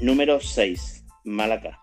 Número 0.00 0.40
6, 0.40 1.04
Malaca. 1.24 1.78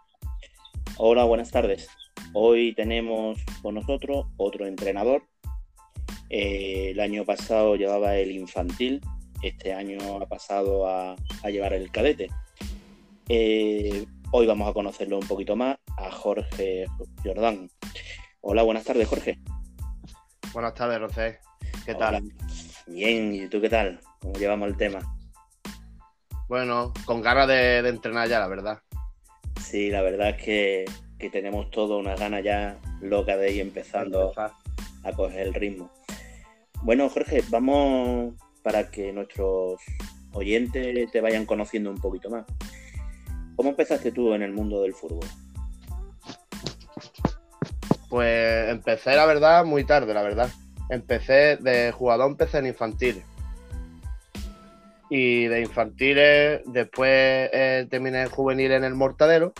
Hola, 0.97 1.23
buenas 1.25 1.51
tardes. 1.51 1.87
Hoy 2.33 2.73
tenemos 2.73 3.37
con 3.61 3.75
nosotros 3.75 4.25
otro 4.37 4.65
entrenador. 4.65 5.21
Eh, 6.31 6.89
el 6.91 6.99
año 6.99 7.25
pasado 7.25 7.75
llevaba 7.75 8.15
el 8.15 8.31
infantil, 8.31 9.01
este 9.43 9.71
año 9.71 9.99
ha 10.19 10.25
pasado 10.25 10.89
a, 10.89 11.15
llevar 11.43 11.73
el 11.73 11.91
cadete. 11.91 12.29
Eh, 13.29 14.07
hoy 14.31 14.47
vamos 14.47 14.67
a 14.67 14.73
conocerlo 14.73 15.19
un 15.19 15.27
poquito 15.27 15.55
más 15.55 15.77
a 15.95 16.09
Jorge 16.09 16.85
Jordán. 17.23 17.69
Hola, 18.41 18.63
buenas 18.63 18.83
tardes, 18.83 19.07
Jorge. 19.07 19.37
Buenas 20.53 20.73
tardes, 20.73 20.99
Rosé. 20.99 21.39
¿Qué 21.85 21.93
tal? 21.93 22.23
Bien, 22.87 23.35
¿y 23.35 23.47
tú 23.47 23.61
qué 23.61 23.69
tal? 23.69 23.99
¿Cómo 24.21 24.33
llevamos 24.33 24.69
el 24.69 24.75
tema? 24.75 25.16
Bueno, 26.47 26.93
con 27.05 27.21
ganas 27.21 27.47
de, 27.47 27.79
entrenar 27.79 28.29
ya, 28.29 28.39
la 28.39 28.47
verdad. 28.47 28.79
Sí, 29.61 29.89
la 29.89 30.01
verdad 30.01 30.29
es 30.29 30.43
que, 30.43 30.85
tenemos 31.31 31.69
todo 31.71 31.97
una 31.97 32.15
gana 32.15 32.39
ya 32.39 32.79
loca 33.01 33.35
de 33.35 33.51
ir 33.51 33.61
empezando 33.61 34.33
a 34.37 35.11
coger 35.13 35.47
el 35.47 35.53
ritmo. 35.53 35.91
Bueno, 36.83 37.09
Jorge, 37.09 37.43
vamos 37.49 38.35
para 38.63 38.89
que 38.89 39.11
nuestros 39.11 39.81
oyentes 40.31 41.11
te 41.11 41.21
vayan 41.21 41.45
conociendo 41.45 41.89
un 41.89 41.97
poquito 41.97 42.29
más. 42.29 42.45
¿Cómo 43.55 43.69
empezaste 43.69 44.11
tú 44.11 44.33
en 44.33 44.43
el 44.43 44.53
mundo 44.53 44.81
del 44.83 44.93
fútbol? 44.93 45.25
Pues 48.09 48.69
empecé, 48.69 49.15
la 49.15 49.25
verdad, 49.25 49.65
muy 49.65 49.83
tarde, 49.83 50.13
la 50.13 50.21
verdad. 50.21 50.49
Empecé 50.89 51.57
de 51.57 51.91
jugador, 51.91 52.29
empecé 52.29 52.59
en 52.59 52.67
infantiles. 52.67 53.23
Y 55.09 55.45
de 55.45 55.61
infantiles, 55.61 56.61
después 56.65 57.49
eh, 57.53 57.87
terminé 57.89 58.23
en 58.23 58.29
juvenil 58.29 58.71
en 58.71 58.83
el 58.83 58.95
Mortadero. 58.95 59.53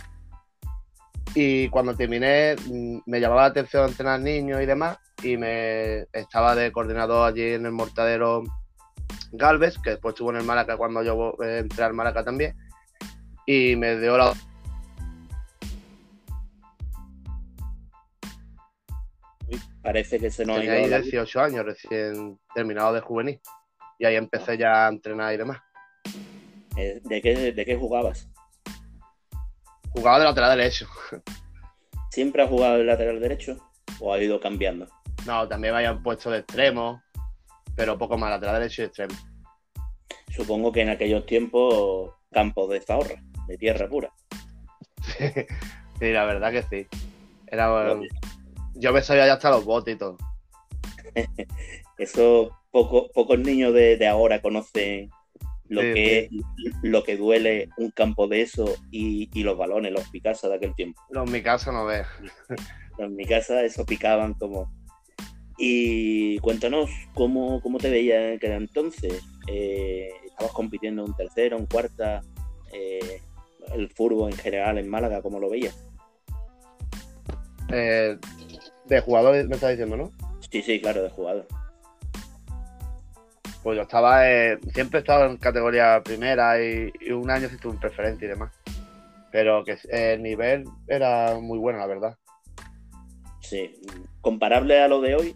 Y 1.36 1.70
cuando 1.70 1.95
terminé, 1.95 2.56
mm, 2.56 3.00
me 3.06 3.20
llamaba 3.20 3.44
la 3.44 3.48
atención 3.48 3.88
entrenar 3.88 4.20
niños 4.20 4.62
y 4.62 4.66
demás. 4.66 4.98
Y 5.23 5.38
me 5.38 6.02
estaba 6.14 6.56
de 6.56 6.72
coordinador 6.72 7.28
allí 7.28 7.53
en 7.53 7.66
el 7.66 7.72
Mortadero 7.72 8.44
Galvez, 9.31 9.78
que 9.84 9.92
después 9.92 10.14
estuvo 10.14 10.31
en 10.31 10.38
el 10.38 10.44
Málaca 10.44 10.78
cuando 10.78 11.03
yo 11.03 11.36
eh, 11.44 11.59
entré 11.59 11.84
al 11.84 11.94
Málaca 11.94 12.23
también. 12.23 12.56
Y 13.45 13.75
me 13.75 13.98
dio 13.98 14.18
la 14.18 14.34
Parece 19.88 20.20
que 20.20 20.30
se 20.30 20.45
nos 20.45 20.58
Tenía 20.58 20.73
ahí 20.73 20.90
18 20.90 21.40
años 21.40 21.66
recién 21.66 22.38
terminado 22.53 22.94
de 22.94 23.00
juvenil. 23.00 23.40
Y 24.00 24.06
ahí 24.06 24.16
empecé 24.16 24.58
ya 24.58 24.86
a 24.86 24.90
entrenar 24.90 25.34
y 25.34 25.38
demás. 25.38 25.59
Eh, 26.78 27.02
¿De 27.03 27.22
qué, 27.22 27.53
de 27.53 27.66
qué 27.66 27.76
jugabas? 27.76 28.30
Jugaba 29.90 30.20
de 30.20 30.26
lateral 30.26 30.58
derecho. 30.58 30.88
¿Siempre 32.12 32.44
has 32.44 32.50
jugado 32.50 32.78
de 32.78 32.84
lateral 32.84 33.20
derecho? 33.20 33.58
¿O 34.00 34.14
ha 34.14 34.22
ido 34.22 34.40
cambiando? 34.40 34.88
No, 35.25 35.48
también 35.48 35.73
me 35.73 35.80
habían 35.80 36.03
puesto 36.03 36.30
de 36.30 36.40
extremo, 36.40 37.02
pero 37.75 37.98
poco 37.98 38.18
más 38.18 38.30
lateral 38.30 38.59
derecho 38.59 38.84
y 38.84 38.86
extremo. 38.86 39.16
Supongo 40.30 40.72
que 40.72 40.81
en 40.81 40.90
aquellos 40.90 41.25
tiempos 41.25 42.14
campos 42.31 42.70
de 42.70 42.81
zahorra, 42.81 43.22
de 43.48 43.58
tierra 43.58 43.90
pura. 43.90 44.14
sí, 46.00 46.12
la 46.12 46.25
verdad 46.25 46.52
que 46.52 46.64
sí. 46.64 46.88
Era, 47.48 47.95
yo 48.75 48.94
me 48.94 49.02
sabía 49.02 49.25
ya 49.25 49.34
hasta 49.34 49.50
los 49.50 49.66
botes 49.66 49.95
y 49.95 49.98
todo. 49.98 50.18
Eso 51.98 52.56
poco, 52.78 53.11
pocos 53.11 53.39
niños 53.39 53.73
de, 53.73 54.08
ahora 54.08 54.39
conocen 54.39 55.09
lo 55.68 55.81
que 55.81 56.29
lo 56.84 57.03
que 57.03 57.18
duele 57.18 57.69
un 57.78 57.90
campo 57.90 58.28
de 58.28 58.41
eso 58.41 58.75
y, 58.91 59.28
los 59.44 59.57
balones, 59.57 59.91
los 59.91 60.07
picasas 60.09 60.51
de 60.51 60.57
aquel 60.57 60.75
tiempo. 60.75 61.01
Los 61.09 61.25
en 61.25 61.34
mi 61.34 61.41
casa 61.41 61.72
no 61.72 61.85
ve. 61.85 62.03
en 63.00 63.16
mi 63.16 63.25
casa 63.25 63.63
eso 63.63 63.85
picaban 63.85 64.35
como. 64.35 64.72
Y 65.57 66.38
cuéntanos 66.40 66.91
cómo, 67.16 67.62
cómo 67.62 67.79
te 67.79 67.90
veías 67.90 68.40
que 68.40 68.53
entonces. 68.53 69.24
Eh, 69.47 70.12
¿Estabas 70.25 70.53
compitiendo 70.53 71.03
en 71.03 71.09
un 71.09 71.16
tercero, 71.16 71.57
un 71.57 71.66
cuarta? 71.66 72.22
Eh, 72.72 73.22
el 73.74 73.90
fútbol 73.90 74.31
en 74.31 74.38
general 74.38 74.78
en 74.78 74.88
Málaga, 74.88 75.24
¿cómo 75.24 75.40
lo 75.40 75.50
veías? 75.50 75.75
Eh, 77.74 78.18
de 78.85 79.01
jugador 79.01 79.47
me 79.47 79.56
estás 79.56 79.72
diciendo, 79.72 79.97
¿no? 79.97 80.12
Sí, 80.51 80.62
sí, 80.62 80.80
claro, 80.80 81.01
de 81.01 81.09
jugador. 81.09 81.47
Pues 83.67 83.75
yo 83.75 83.81
estaba, 83.81 84.31
eh, 84.31 84.57
siempre 84.73 85.00
he 85.00 85.01
estado 85.01 85.25
en 85.25 85.35
categoría 85.35 86.01
primera 86.01 86.57
y, 86.63 86.89
un 87.11 87.29
año 87.29 87.50
sí 87.50 87.57
tuve 87.57 87.73
un 87.73 87.79
preferente 87.81 88.23
y 88.23 88.29
demás. 88.29 88.53
Pero 89.29 89.66
que 89.66 89.78
el 89.89 90.23
nivel 90.23 90.63
era 90.88 91.38
muy 91.38 91.59
bueno, 91.59 91.77
la 91.77 91.85
verdad. 91.85 92.17
Sí, 93.41 93.73
comparable 94.22 94.81
a 94.81 94.88
lo 94.88 95.01
de 95.01 95.16
hoy. 95.16 95.35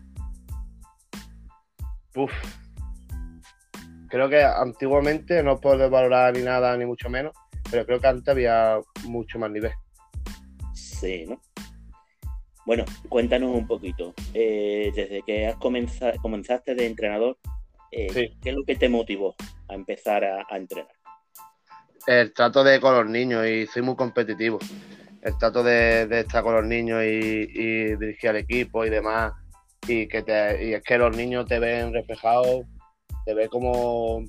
Uf. 2.16 2.31
Creo 4.08 4.30
que 4.30 4.41
antiguamente 4.41 5.44
no 5.44 5.59
puedo 5.59 5.90
valorar 5.90 6.34
ni 6.34 6.41
nada, 6.41 6.78
ni 6.78 6.86
mucho 6.86 7.09
menos, 7.09 7.34
pero 7.70 7.86
creo 7.86 8.00
que 8.00 8.08
antes 8.08 8.30
había 8.30 8.80
mucho 9.03 9.40
más 9.40 9.52
nivel. 9.52 9.74
Sí, 10.74 11.25
¿no? 11.28 11.41
Bueno, 12.66 12.86
cuéntanos 13.09 13.53
un 13.53 13.68
poquito. 13.68 14.14
Eh, 14.34 14.90
desde 14.96 15.22
que 15.24 15.47
has 15.47 15.58
comenzado, 15.58 16.14
comenzaste 16.22 16.75
de 16.75 16.86
entrenador, 16.86 17.38
eh, 17.91 18.34
¿qué 18.41 18.50
es 18.50 18.56
lo 18.56 18.63
que 18.63 18.75
te 18.75 18.90
motivó 18.90 19.35
a 19.68 19.75
empezar 19.75 20.24
a, 20.24 20.46
entrenar? 20.56 20.91
El 22.07 22.34
trato 22.34 22.63
de 22.63 22.79
con 22.79 22.96
los 22.96 23.06
niños 23.07 23.46
y 23.46 23.68
soy 23.68 23.81
muy 23.81 23.96
competitivo. 23.96 24.59
El 25.22 25.38
trato 25.38 25.63
de, 25.63 26.07
estar 26.12 26.44
con 26.44 26.56
los 26.56 26.66
niños 26.66 27.03
y, 27.03 27.96
dirigir 27.96 28.29
al 28.29 28.38
equipo 28.38 28.85
y 28.85 28.90
demás. 28.90 29.34
Y 29.88 30.07
que 30.07 30.24
te, 30.24 30.75
es 30.75 30.84
que 30.84 30.97
los 30.97 31.16
niños 31.16 31.46
te 31.47 31.59
ven 31.59 31.94
reflejados, 31.94 32.66
te 33.25 33.34
ven 33.34 33.50
como 33.50 34.23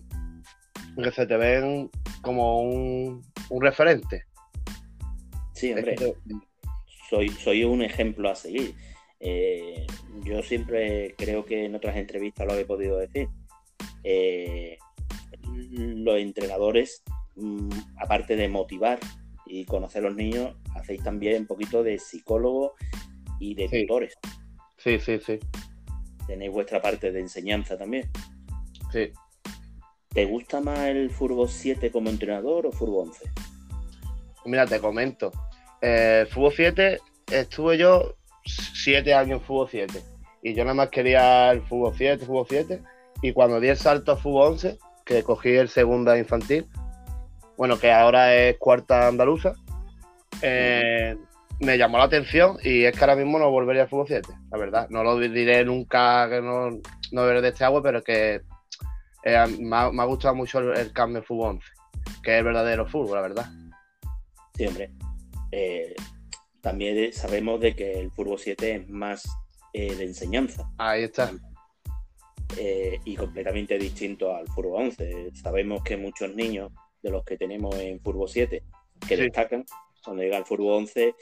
que 1.02 1.10
se 1.10 1.26
te 1.26 1.36
ven 1.36 1.90
como 2.20 2.60
un, 2.60 3.22
referente. 3.60 4.24
Sí, 5.54 5.72
hombre 5.72 5.96
soy, 7.38 7.64
un 7.64 7.82
ejemplo 7.82 8.30
a 8.30 8.34
seguir. 8.34 8.74
Eh, 9.20 9.86
yo 10.24 10.42
siempre 10.42 11.14
creo 11.16 11.44
que 11.44 11.66
en 11.66 11.74
otras 11.74 11.96
entrevistas 11.96 12.46
lo 12.46 12.54
he 12.54 12.64
podido 12.64 12.98
decir. 12.98 13.28
Eh, 14.04 14.78
los 15.70 16.18
entrenadores, 16.18 17.02
mm, 17.36 17.70
aparte 17.98 18.36
de 18.36 18.48
motivar 18.48 18.98
y 19.46 19.64
conocer 19.64 20.04
a 20.04 20.08
los 20.08 20.16
niños, 20.16 20.56
hacéis 20.74 21.02
también 21.02 21.42
un 21.42 21.46
poquito 21.46 21.82
de 21.82 21.98
psicólogo 21.98 22.74
y 23.38 23.54
de 23.54 23.68
tutores. 23.68 24.14
Sí, 24.78 24.98
sí, 24.98 25.18
sí. 25.18 25.38
Tenéis 26.26 26.52
vuestra 26.52 26.80
parte 26.80 27.12
de 27.12 27.20
enseñanza 27.20 27.76
también. 27.76 28.10
Sí. 28.92 29.10
¿Te 30.08 30.24
gusta 30.26 30.60
más 30.60 30.80
el 30.80 31.10
Furbo 31.10 31.48
7 31.48 31.90
como 31.90 32.10
entrenador 32.10 32.66
o 32.66 32.72
Furbo 32.72 33.02
11? 33.02 33.30
Mira, 34.44 34.66
te 34.66 34.80
comento. 34.80 35.32
Eh, 35.80 36.26
fútbol 36.30 36.52
7, 36.54 36.98
estuve 37.30 37.78
yo 37.78 38.16
7 38.44 39.14
años 39.14 39.40
en 39.40 39.46
fútbol 39.46 39.68
7. 39.70 40.02
Y 40.42 40.54
yo 40.54 40.64
nada 40.64 40.74
más 40.74 40.88
quería 40.90 41.50
el 41.50 41.62
fútbol 41.62 41.94
7, 41.96 42.26
fútbol 42.26 42.46
7. 42.48 42.82
Y 43.22 43.32
cuando 43.32 43.60
di 43.60 43.68
el 43.68 43.76
salto 43.76 44.12
a 44.12 44.16
fútbol 44.16 44.52
11, 44.52 44.78
que 45.04 45.22
cogí 45.22 45.50
el 45.50 45.68
segunda 45.68 46.18
infantil, 46.18 46.66
bueno, 47.56 47.78
que 47.78 47.92
ahora 47.92 48.34
es 48.34 48.58
cuarta 48.58 49.08
andaluza, 49.08 49.54
eh, 50.42 51.16
me 51.60 51.78
llamó 51.78 51.98
la 51.98 52.04
atención 52.04 52.58
y 52.62 52.84
es 52.84 52.92
que 52.92 53.00
ahora 53.00 53.16
mismo 53.16 53.38
no 53.38 53.50
volvería 53.50 53.82
al 53.82 53.88
fútbol 53.88 54.06
7, 54.08 54.28
la 54.50 54.58
verdad. 54.58 54.88
No 54.90 55.04
lo 55.04 55.18
diré 55.18 55.64
nunca 55.64 56.28
que 56.28 56.40
no, 56.40 56.70
no 57.12 57.24
veré 57.24 57.40
de 57.40 57.48
este 57.48 57.64
agua, 57.64 57.82
pero 57.82 58.02
que 58.02 58.42
eh, 59.24 59.46
me, 59.60 59.76
ha, 59.76 60.04
gustado 60.04 60.34
mucho 60.34 60.58
el, 60.58 60.92
cambio 60.92 61.18
en 61.18 61.24
fútbol 61.24 61.50
11, 61.50 61.66
que 62.22 62.32
es 62.32 62.38
el 62.38 62.44
verdadero 62.44 62.86
fútbol, 62.86 63.16
la 63.16 63.22
verdad. 63.22 63.46
Siempre. 64.54 64.90
Eh, 65.52 65.94
también 66.62 67.12
sabemos 67.12 67.60
de 67.60 67.74
que 67.74 67.98
el 68.00 68.10
Furbo 68.12 68.38
7 68.38 68.74
es 68.74 68.88
más 68.88 69.28
eh, 69.72 69.94
de 69.96 70.04
enseñanza. 70.04 70.70
Ahí 70.78 71.02
está. 71.02 71.32
Eh, 72.58 72.98
y 73.04 73.16
completamente 73.16 73.78
distinto 73.78 74.34
al 74.34 74.46
Furbo 74.48 74.76
11. 74.76 75.30
Sabemos 75.34 75.82
que 75.82 75.96
muchos 75.96 76.34
niños 76.34 76.72
de 77.02 77.10
los 77.10 77.24
que 77.24 77.36
tenemos 77.36 77.74
en 77.78 78.00
Furbo 78.00 78.28
7 78.28 78.62
que 79.06 79.16
destacan, 79.16 79.64
cuando 80.04 80.22
llega 80.22 80.36
al 80.36 80.44
Furbo 80.44 80.76
11 80.76 81.14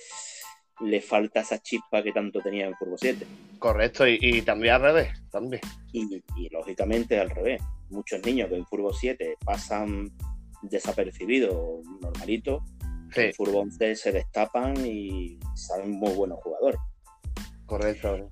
le 0.81 1.01
falta 1.01 1.41
esa 1.41 1.59
chispa 1.59 2.03
que 2.03 2.13
tanto 2.13 2.41
tenía 2.41 2.67
en 2.67 2.75
Furbo 2.75 2.97
7. 2.97 3.27
Correcto, 3.59 4.07
y, 4.07 4.43
también 4.43 4.75
al 4.75 4.83
revés, 4.83 5.09
también. 5.31 5.61
Y, 5.93 6.23
y, 6.37 6.49
lógicamente 6.51 7.19
al 7.19 7.31
revés. 7.31 7.63
Muchos 7.91 8.25
niños 8.25 8.49
que 8.49 8.57
en 8.57 8.67
Furbo 8.67 8.93
7 8.93 9.37
pasan 9.45 10.11
desapercibidos, 10.63 11.85
normalitos, 12.01 12.63
el 13.17 13.35
Fútbol 13.35 13.71
se 13.73 14.13
destapan 14.13 14.75
y 14.87 15.39
salen 15.55 15.93
muy 15.93 16.13
buenos 16.15 16.39
jugadores. 16.43 16.81
Correcto. 17.67 18.31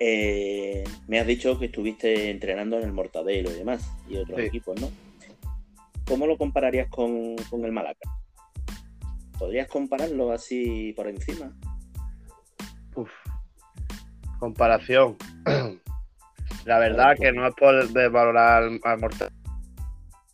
Eh, 0.00 0.84
me 1.08 1.18
has 1.18 1.26
dicho 1.26 1.58
que 1.58 1.66
estuviste 1.66 2.30
entrenando 2.30 2.78
en 2.78 2.84
el 2.84 2.92
Mortadelo 2.92 3.50
y 3.50 3.54
demás, 3.54 3.90
y 4.08 4.16
otros 4.16 4.38
equipos, 4.40 4.80
¿no? 4.80 4.90
¿Cómo 6.06 6.26
lo 6.26 6.38
compararías 6.38 6.88
con, 6.88 7.36
el 7.50 7.72
Malaca? 7.72 8.10
¿Podrías 9.38 9.68
compararlo 9.68 10.32
así 10.32 10.92
por 10.94 11.08
encima? 11.08 11.52
Uf. 12.94 13.10
Comparación. 14.38 15.16
La 16.64 16.78
verdad 16.78 17.16
que 17.18 17.32
no 17.32 17.46
es 17.46 17.54
por 17.54 18.10
valorar 18.10 18.62
al 18.62 18.98
mortal 18.98 19.30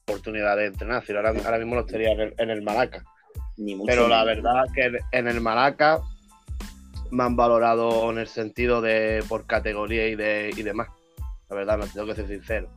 oportunidad 0.07 0.57
de 0.57 0.67
entrenar, 0.67 1.03
ahora, 1.09 1.33
ahora 1.45 1.59
mismo 1.59 1.75
lo 1.77 1.81
estaría 1.83 2.13
en 2.13 2.51
el, 2.51 2.63
Malaca. 2.63 3.05
Pero 3.87 4.09
la 4.09 4.25
verdad 4.25 4.65
que 4.75 4.99
en 5.13 5.29
el 5.29 5.41
Malaca 5.41 6.01
me 7.15 7.23
han 7.23 7.37
valorado 7.37 8.11
en 8.11 8.19
el 8.19 8.27
sentido 8.27 8.81
de 8.81 9.23
por 9.29 9.47
categoría 9.47 10.09
y, 10.09 10.17
de, 10.17 10.51
y 10.55 10.63
demás. 10.63 10.89
La 11.49 11.55
verdad, 11.55 11.79
no 11.79 11.87
tengo 11.87 12.07
que 12.09 12.17
ser 12.17 12.27
sincero. 12.27 12.69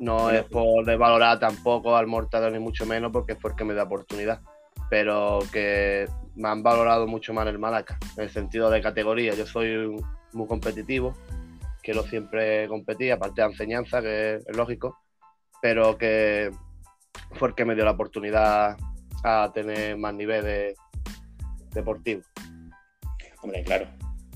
No 0.00 0.30
es 0.30 0.42
por 0.44 0.84
valorar 0.98 1.38
tampoco 1.38 1.96
al 1.96 2.08
Mortadelo 2.08 2.50
ni 2.50 2.58
mucho 2.58 2.86
menos 2.86 3.12
porque 3.12 3.32
es 3.32 3.38
porque 3.38 3.64
me 3.64 3.74
da 3.74 3.84
oportunidad. 3.84 4.40
Pero 4.88 5.38
que 5.52 6.08
me 6.34 6.48
han 6.48 6.64
valorado 6.64 7.06
mucho 7.06 7.32
más 7.32 7.46
el 7.46 7.60
Malaca, 7.60 7.96
en 8.16 8.24
el 8.24 8.30
sentido 8.30 8.68
de 8.70 8.82
categoría. 8.82 9.34
Yo 9.34 9.46
soy 9.46 9.94
muy 10.32 10.48
competitivo, 10.48 11.14
quiero 11.84 12.02
siempre 12.02 12.66
competir, 12.66 13.12
aparte 13.12 13.40
de 13.40 13.48
enseñanza, 13.48 14.02
que 14.02 14.36
es 14.44 14.56
lógico, 14.56 14.98
pero 15.62 15.96
que 15.96 16.50
fue 17.34 17.48
el 17.50 17.54
que 17.54 17.64
me 17.64 17.76
dio 17.76 17.84
la 17.84 17.92
oportunidad 17.92 18.76
a 19.22 19.50
tener 19.54 19.96
más 19.96 20.14
nivel 20.14 20.74
deportivo. 21.72 22.22
Hombre, 23.42 23.62
claro, 23.64 23.86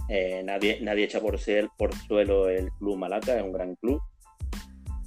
eh, 0.08 0.42
nadie, 0.44 0.80
nadie 0.80 1.04
echa 1.04 1.20
por, 1.20 1.38
suelo 1.38 2.48
el 2.48 2.70
Club 2.72 2.96
Malaca, 2.96 3.36
es 3.36 3.42
un 3.42 3.52
gran 3.52 3.74
club, 3.76 4.02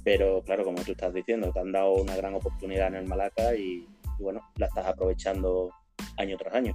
pero 0.04 0.42
claro, 0.42 0.64
como 0.64 0.82
tú 0.82 0.92
estás 0.92 1.12
diciendo, 1.12 1.52
te 1.52 1.60
han 1.60 1.72
dado 1.72 1.94
una 1.94 2.16
gran 2.16 2.34
oportunidad 2.34 2.88
en 2.88 2.96
el 2.96 3.06
Malaca 3.06 3.54
y, 3.54 3.86
bueno, 4.18 4.40
la 4.56 4.66
estás 4.66 4.86
aprovechando 4.86 5.70
año 6.16 6.36
tras 6.36 6.54
año. 6.54 6.74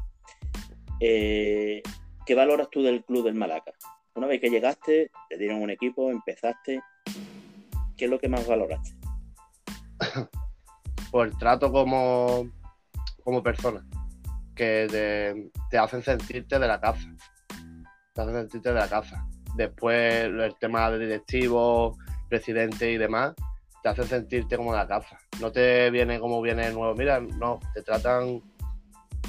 Eh, 1.00 1.82
¿Qué 2.26 2.36
valoras 2.36 2.70
tú 2.70 2.82
del 2.82 3.04
club 3.04 3.26
del 3.26 3.36
Malaca? 3.36 3.74
Una 4.16 4.28
vez 4.28 4.40
que 4.40 4.50
llegaste, 4.50 5.12
te 5.30 5.38
dieron 5.38 5.62
un 5.62 5.70
equipo, 5.70 6.12
empezaste, 6.12 6.82
¿qué 7.98 8.06
es 8.06 8.12
lo 8.12 8.20
que 8.20 8.30
más 8.30 8.48
valoraste? 8.48 8.96
Por 11.12 11.28
el 11.28 11.38
trato 11.38 11.72
como, 11.72 12.50
como 13.24 13.44
persona, 13.44 13.86
que 14.56 15.52
te, 15.70 15.78
hacen 15.78 16.04
sentirte 16.04 16.60
de 16.60 16.68
la 16.68 16.80
casa. 16.80 17.14
Te 18.14 18.22
hacen 18.22 18.36
sentirte 18.36 18.70
de 18.70 18.76
la 18.76 18.88
casa. 18.88 19.28
Después 19.56 20.26
el 20.26 20.56
tema 20.60 20.90
de 20.92 21.00
directivo, 21.00 21.98
presidente 22.30 22.92
y 22.92 22.98
demás, 22.98 23.34
te 23.82 23.90
hacen 23.90 24.06
sentirte 24.06 24.58
como 24.58 24.72
de 24.72 24.78
la 24.80 24.88
casa. 24.88 25.18
No 25.40 25.52
te 25.52 25.90
viene 25.92 26.20
como 26.20 26.42
viene 26.42 26.68
el 26.68 26.74
nuevo. 26.74 26.96
Mira, 26.96 27.20
no, 27.20 27.60
te 27.74 27.82
tratan, 27.82 28.42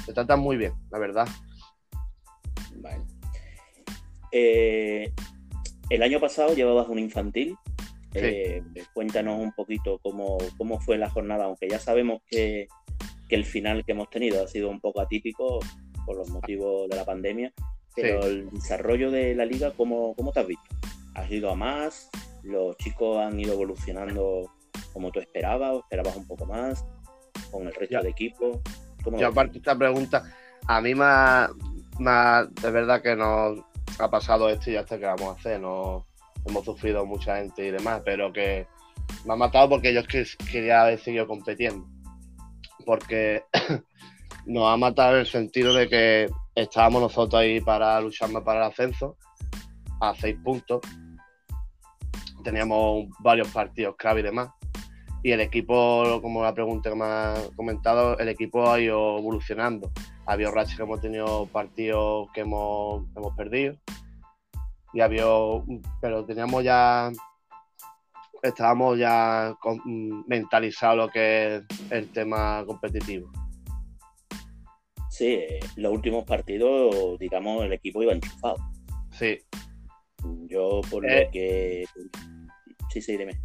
te 0.05 0.13
tratan 0.13 0.39
muy 0.39 0.57
bien, 0.57 0.73
la 0.91 0.99
verdad. 0.99 1.27
Eh, 4.31 5.13
el 5.89 6.03
año 6.03 6.19
pasado 6.19 6.53
llevabas 6.53 6.87
un 6.89 6.99
infantil 6.99 7.57
eh, 8.15 8.63
cuéntanos 8.93 9.39
un 9.39 9.51
poquito 9.51 9.99
cómo, 9.99 10.37
fue 10.79 10.97
la 10.97 11.09
jornada, 11.09 11.45
aunque 11.45 11.67
ya 11.67 11.79
sabemos 11.79 12.21
que, 12.27 12.67
el 13.29 13.45
final 13.45 13.83
que 13.85 13.93
hemos 13.93 14.09
tenido 14.09 14.43
ha 14.43 14.47
sido 14.47 14.69
un 14.69 14.79
poco 14.79 15.01
atípico 15.01 15.59
por 16.05 16.17
los 16.17 16.29
motivos 16.29 16.87
de 16.89 16.95
la 16.95 17.05
pandemia, 17.05 17.51
pero 17.95 18.25
el 18.25 18.49
desarrollo 18.51 19.09
de 19.09 19.35
la 19.35 19.45
liga, 19.45 19.71
¿cómo, 19.75 20.13
¿cómo 20.15 20.31
te 20.31 20.41
has 20.41 20.47
visto? 20.47 20.75
¿Has 21.15 21.31
ido 21.31 21.49
a 21.49 21.55
más? 21.55 22.09
¿Los 22.43 22.77
chicos 22.77 23.17
han 23.17 23.39
ido 23.39 23.53
evolucionando 23.53 24.51
como 24.93 25.11
tú 25.11 25.19
esperabas 25.19 25.73
o 25.73 25.79
esperabas 25.79 26.15
un 26.15 26.27
poco 26.27 26.45
más 26.45 26.85
con 27.51 27.65
el 27.67 27.73
resto 27.73 27.97
del 27.97 28.07
equipo? 28.07 28.61
Yo 29.17 29.27
aparte 29.27 29.57
esta 29.57 29.77
pregunta, 29.77 30.23
a 30.67 30.81
mí 30.81 30.95
más, 30.95 31.49
más 31.99 32.53
de 32.55 32.71
verdad 32.71 33.01
que 33.01 33.15
nos 33.15 33.59
ha 33.99 34.09
pasado 34.09 34.49
esto 34.49 34.69
y 34.69 34.73
ya 34.73 34.81
está 34.81 34.97
que 34.97 35.05
vamos 35.05 35.29
a 35.29 35.39
hacer, 35.39 35.59
no 35.59 36.05
hemos 36.45 36.65
sufrido 36.65 37.05
mucha 37.05 37.37
gente 37.37 37.67
y 37.67 37.71
demás, 37.71 38.01
pero 38.03 38.31
que 38.33 38.67
me 39.25 39.33
ha 39.33 39.35
matado 39.35 39.69
porque 39.69 39.93
yo 39.93 40.01
quería 40.51 40.81
haber 40.81 40.99
seguido 40.99 41.27
compitiendo. 41.27 41.87
Porque 42.85 43.43
nos 44.45 44.71
ha 44.71 44.77
matado 44.77 45.15
en 45.15 45.19
el 45.21 45.25
sentido 45.25 45.73
de 45.73 45.89
que 45.89 46.29
estábamos 46.55 47.01
nosotros 47.01 47.41
ahí 47.41 47.59
para 47.61 47.99
luchar 48.01 48.29
para 48.43 48.65
el 48.65 48.71
ascenso 48.71 49.17
a 49.99 50.13
seis 50.15 50.37
puntos. 50.43 50.81
Teníamos 52.43 53.07
varios 53.19 53.47
partidos 53.49 53.95
clave 53.97 54.19
y 54.21 54.23
demás. 54.23 54.49
Y 55.23 55.31
el 55.31 55.41
equipo, 55.41 56.21
como 56.21 56.43
la 56.43 56.53
pregunta 56.53 56.91
que 56.91 56.95
me 56.95 57.05
ha 57.05 57.33
comentado, 57.55 58.17
el 58.19 58.29
equipo 58.29 58.69
ha 58.69 58.79
ido 58.79 59.17
evolucionando. 59.17 59.91
Ha 60.27 60.33
habido 60.33 60.51
rachas 60.51 60.77
que 60.77 60.83
hemos 60.83 61.01
tenido 61.01 61.47
partidos 61.47 62.29
que 62.31 62.41
hemos, 62.41 63.03
hemos 63.15 63.35
perdido 63.35 63.75
y 64.95 65.01
había, 65.01 65.25
pero 65.99 66.25
teníamos 66.25 66.63
ya, 66.63 67.11
estábamos 68.45 68.97
ya 68.97 69.55
mentalizados 70.27 70.97
lo 70.97 71.09
que 71.09 71.57
es 71.57 71.63
el 71.91 72.09
tema 72.11 72.63
competitivo. 72.65 73.31
Sí, 75.09 75.39
los 75.77 75.93
últimos 75.93 76.25
partidos, 76.25 77.17
digamos, 77.19 77.63
el 77.63 77.73
equipo 77.73 78.03
iba 78.03 78.13
enchufado. 78.13 78.57
Sí. 79.11 79.37
Yo 80.47 80.81
por 80.89 81.03
lo 81.03 81.09
eh. 81.09 81.29
que... 81.31 81.85
Sí, 82.89 83.01
sí, 83.01 83.17
dime. 83.17 83.39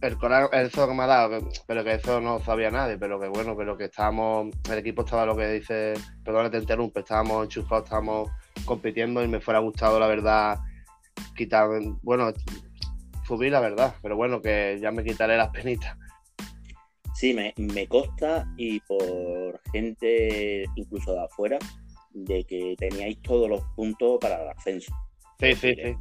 El 0.00 0.18
coraje, 0.18 0.48
eso 0.60 0.86
que 0.86 0.94
me 0.94 1.04
ha 1.04 1.06
dado, 1.06 1.48
pero 1.66 1.82
que 1.82 1.94
eso 1.94 2.20
no 2.20 2.38
sabía 2.40 2.70
nadie, 2.70 2.98
pero 2.98 3.18
que 3.18 3.28
bueno, 3.28 3.56
pero 3.56 3.76
que 3.78 3.84
estábamos, 3.84 4.54
el 4.70 4.78
equipo 4.78 5.02
estaba 5.02 5.24
lo 5.24 5.34
que 5.34 5.48
dice, 5.48 5.94
perdón, 6.22 6.50
te 6.50 6.58
interrumpe, 6.58 7.00
estábamos 7.00 7.44
enchufados, 7.44 7.84
estábamos 7.84 8.30
compitiendo 8.66 9.24
y 9.24 9.28
me 9.28 9.40
fuera 9.40 9.60
gustado, 9.60 9.98
la 9.98 10.06
verdad, 10.06 10.58
quitar, 11.34 11.68
bueno, 12.02 12.32
subir 13.26 13.52
la 13.52 13.60
verdad, 13.60 13.94
pero 14.02 14.16
bueno, 14.16 14.40
que 14.40 14.78
ya 14.80 14.90
me 14.90 15.04
quitaré 15.04 15.36
las 15.36 15.50
penitas. 15.50 15.96
Sí, 17.14 17.32
me, 17.32 17.54
me 17.56 17.86
consta 17.86 18.46
y 18.56 18.80
por 18.80 19.60
gente 19.72 20.64
incluso 20.74 21.12
de 21.14 21.24
afuera, 21.24 21.58
de 22.12 22.44
que 22.44 22.74
teníais 22.78 23.20
todos 23.22 23.48
los 23.48 23.62
puntos 23.76 24.18
para 24.20 24.42
el 24.42 24.48
ascenso. 24.48 24.92
Sí, 25.38 25.54
sí, 25.54 25.74
sí. 25.74 25.96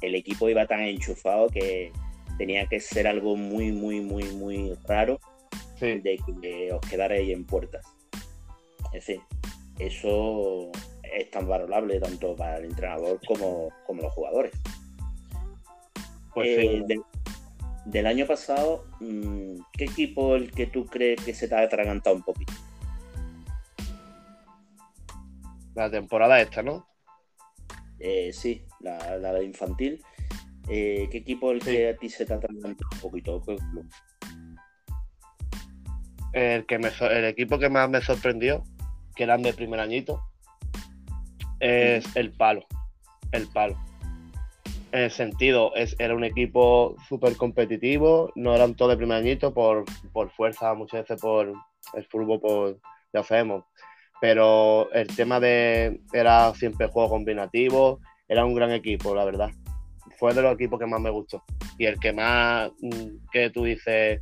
El 0.00 0.14
equipo 0.14 0.48
iba 0.48 0.66
tan 0.66 0.80
enchufado 0.80 1.48
que 1.48 1.92
tenía 2.38 2.66
que 2.66 2.80
ser 2.80 3.06
algo 3.06 3.36
muy, 3.36 3.72
muy, 3.72 4.00
muy, 4.00 4.24
muy 4.34 4.74
raro 4.86 5.20
de 5.80 6.20
que 6.40 6.72
os 6.72 6.80
quedarais 6.88 7.28
en 7.30 7.44
puertas. 7.44 7.84
Es 8.92 9.06
decir, 9.06 9.20
eso 9.78 10.70
es 11.02 11.30
tan 11.30 11.48
valorable 11.48 11.98
tanto 11.98 12.36
para 12.36 12.58
el 12.58 12.66
entrenador 12.66 13.20
como, 13.26 13.68
los 13.88 14.12
jugadores. 14.14 14.52
Pues 16.34 16.48
eh, 16.48 16.84
del, 17.84 18.06
año 18.06 18.26
pasado, 18.26 18.86
mm, 19.00 19.60
¿qué 19.72 19.84
equipo 19.84 20.34
el 20.34 20.50
que 20.50 20.66
tú 20.66 20.86
crees 20.86 21.22
que 21.22 21.34
se 21.34 21.48
te 21.48 21.54
ha 21.54 21.60
atragantado 21.60 22.16
un 22.16 22.22
poquito? 22.22 22.52
La 25.74 25.90
temporada 25.90 26.40
esta, 26.40 26.62
¿no? 26.62 26.86
Eh, 27.98 28.32
sí, 28.32 28.66
la, 28.80 29.18
de 29.18 29.44
infantil. 29.44 30.02
Eh, 30.68 31.08
¿Qué 31.10 31.18
equipo 31.18 31.50
el 31.50 31.60
que 31.60 31.90
a 31.90 31.96
ti 31.96 32.08
se 32.08 32.24
te 32.24 32.32
ha 32.32 32.36
atragantado 32.36 32.88
un 32.94 33.00
poquito? 33.00 33.42
El, 36.32 36.66
que 36.66 36.74
el 36.76 37.24
equipo 37.24 37.58
que 37.58 37.68
más 37.68 37.90
me 37.90 38.00
sorprendió, 38.00 38.64
que 39.14 39.24
eran 39.24 39.42
de 39.42 39.52
primer 39.52 39.80
añito, 39.80 40.22
es 41.60 42.04
el 42.16 42.32
palo. 42.32 42.66
El 43.32 43.48
palo. 43.48 43.76
En 44.92 45.00
el 45.00 45.10
sentido, 45.10 45.74
es, 45.74 45.96
era 45.98 46.14
un 46.14 46.22
equipo 46.22 46.96
súper 47.08 47.36
competitivo, 47.36 48.30
no 48.34 48.54
eran 48.54 48.74
todos 48.74 48.90
de 48.90 48.98
primer 48.98 49.18
añito 49.18 49.54
por, 49.54 49.84
fuerza, 50.36 50.74
muchas 50.74 51.02
veces 51.02 51.20
por 51.20 51.52
el 51.94 52.06
fútbol, 52.08 52.40
por, 52.40 52.78
ya 53.12 53.22
sabemos. 53.22 53.64
Pero 54.20 54.92
el 54.92 55.08
tema 55.08 55.40
de 55.40 56.02
era 56.12 56.52
siempre 56.54 56.88
juego 56.88 57.08
combinativo, 57.08 58.00
era 58.28 58.44
un 58.44 58.54
gran 58.54 58.70
equipo, 58.70 59.14
la 59.14 59.24
verdad. 59.24 59.50
Fue 60.18 60.34
de 60.34 60.42
los 60.42 60.54
equipos 60.54 60.78
que 60.78 60.86
más 60.86 61.00
me 61.00 61.10
gustó. 61.10 61.42
Y 61.78 61.86
el 61.86 61.98
que 61.98 62.12
más, 62.12 62.70
mm, 62.82 63.28
que 63.32 63.48
tú 63.48 63.64
dices, 63.64 64.20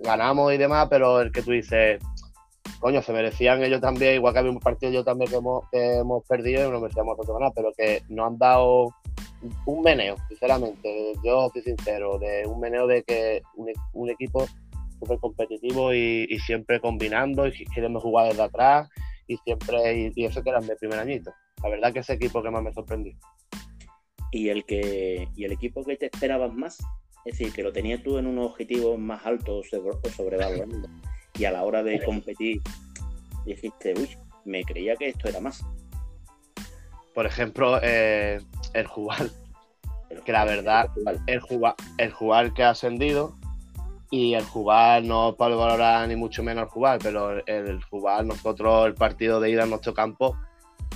ganamos 0.00 0.54
y 0.54 0.56
demás, 0.56 0.88
pero 0.88 1.20
el 1.20 1.30
que 1.30 1.42
tú 1.42 1.52
dices, 1.52 2.00
coño, 2.80 3.02
se 3.02 3.12
merecían 3.12 3.62
ellos 3.62 3.80
también, 3.80 4.14
igual 4.14 4.32
que 4.32 4.38
había 4.40 4.50
un 4.50 4.58
partido 4.58 4.90
yo 4.90 5.04
también 5.04 5.30
que 5.30 5.36
hemos, 5.36 6.26
perdido 6.26 6.66
y 6.66 6.70
nos 6.70 6.80
merecíamos 6.80 7.16
otro 7.18 7.34
ganar, 7.34 7.52
pero 7.54 7.72
que 7.76 8.02
no 8.08 8.26
han 8.26 8.38
dado 8.38 8.88
un 9.66 9.82
meneo, 9.82 10.16
sinceramente, 10.28 11.12
yo 11.24 11.50
soy 11.52 11.62
sincero, 11.62 12.18
de 12.18 12.46
un 12.46 12.60
meneo 12.60 12.86
de 12.86 13.02
que 13.02 13.42
un, 13.92 14.10
equipo 14.10 14.46
súper 14.98 15.18
competitivo 15.18 15.92
y, 15.92 16.38
siempre 16.46 16.80
combinando 16.80 17.46
y 17.46 17.52
queriendo 17.74 18.00
jugar 18.00 18.28
desde 18.28 18.42
atrás 18.42 18.88
y 19.26 19.36
siempre, 19.38 20.12
y, 20.14 20.24
eso 20.24 20.42
que 20.42 20.50
eran 20.50 20.66
de 20.66 20.76
primer 20.76 20.98
añito. 20.98 21.32
La 21.62 21.68
verdad 21.68 21.92
que 21.92 22.00
ese 22.00 22.14
equipo 22.14 22.42
que 22.42 22.50
más 22.50 22.62
me 22.62 22.72
sorprendió. 22.72 23.14
¿Y 24.30 24.48
el, 24.48 24.64
que, 24.64 25.28
y 25.36 25.44
el 25.44 25.52
equipo 25.52 25.84
que 25.84 25.96
te 25.96 26.06
esperabas 26.06 26.52
más? 26.52 26.78
Es 27.24 27.38
decir, 27.38 27.52
que 27.52 27.62
lo 27.62 27.72
tenías 27.72 28.02
tú 28.02 28.18
en 28.18 28.26
unos 28.26 28.50
objetivos 28.50 28.98
más 28.98 29.24
altos 29.24 29.66
o 29.72 30.08
sobrevalorando 30.10 30.88
y 31.38 31.44
a 31.44 31.52
la 31.52 31.64
hora 31.64 31.82
de 31.82 32.02
competir 32.04 32.60
dijiste, 33.44 33.94
uy, 33.96 34.08
me 34.44 34.64
creía 34.64 34.96
que 34.96 35.08
esto 35.08 35.28
era 35.28 35.40
más. 35.40 35.64
Por 37.14 37.26
ejemplo, 37.26 37.78
eh, 37.82 38.40
el 38.72 38.86
jugar. 38.86 39.30
Que 40.24 40.32
la 40.32 40.44
verdad, 40.44 40.90
el 41.26 41.40
jugar, 41.40 41.74
el 41.98 42.12
jugar 42.12 42.54
que 42.54 42.62
ha 42.62 42.70
ascendido 42.70 43.34
y 44.10 44.34
el 44.34 44.44
jugar 44.44 45.02
no 45.02 45.34
para 45.34 45.56
valorar 45.56 46.06
ni 46.06 46.14
mucho 46.14 46.44
menos 46.44 46.64
el 46.64 46.70
jugar, 46.70 47.00
pero 47.02 47.44
el 47.46 47.82
jugar 47.82 48.24
nosotros 48.24 48.86
el 48.86 48.94
partido 48.94 49.40
de 49.40 49.50
ida 49.50 49.64
en 49.64 49.70
nuestro 49.70 49.92
campo, 49.92 50.36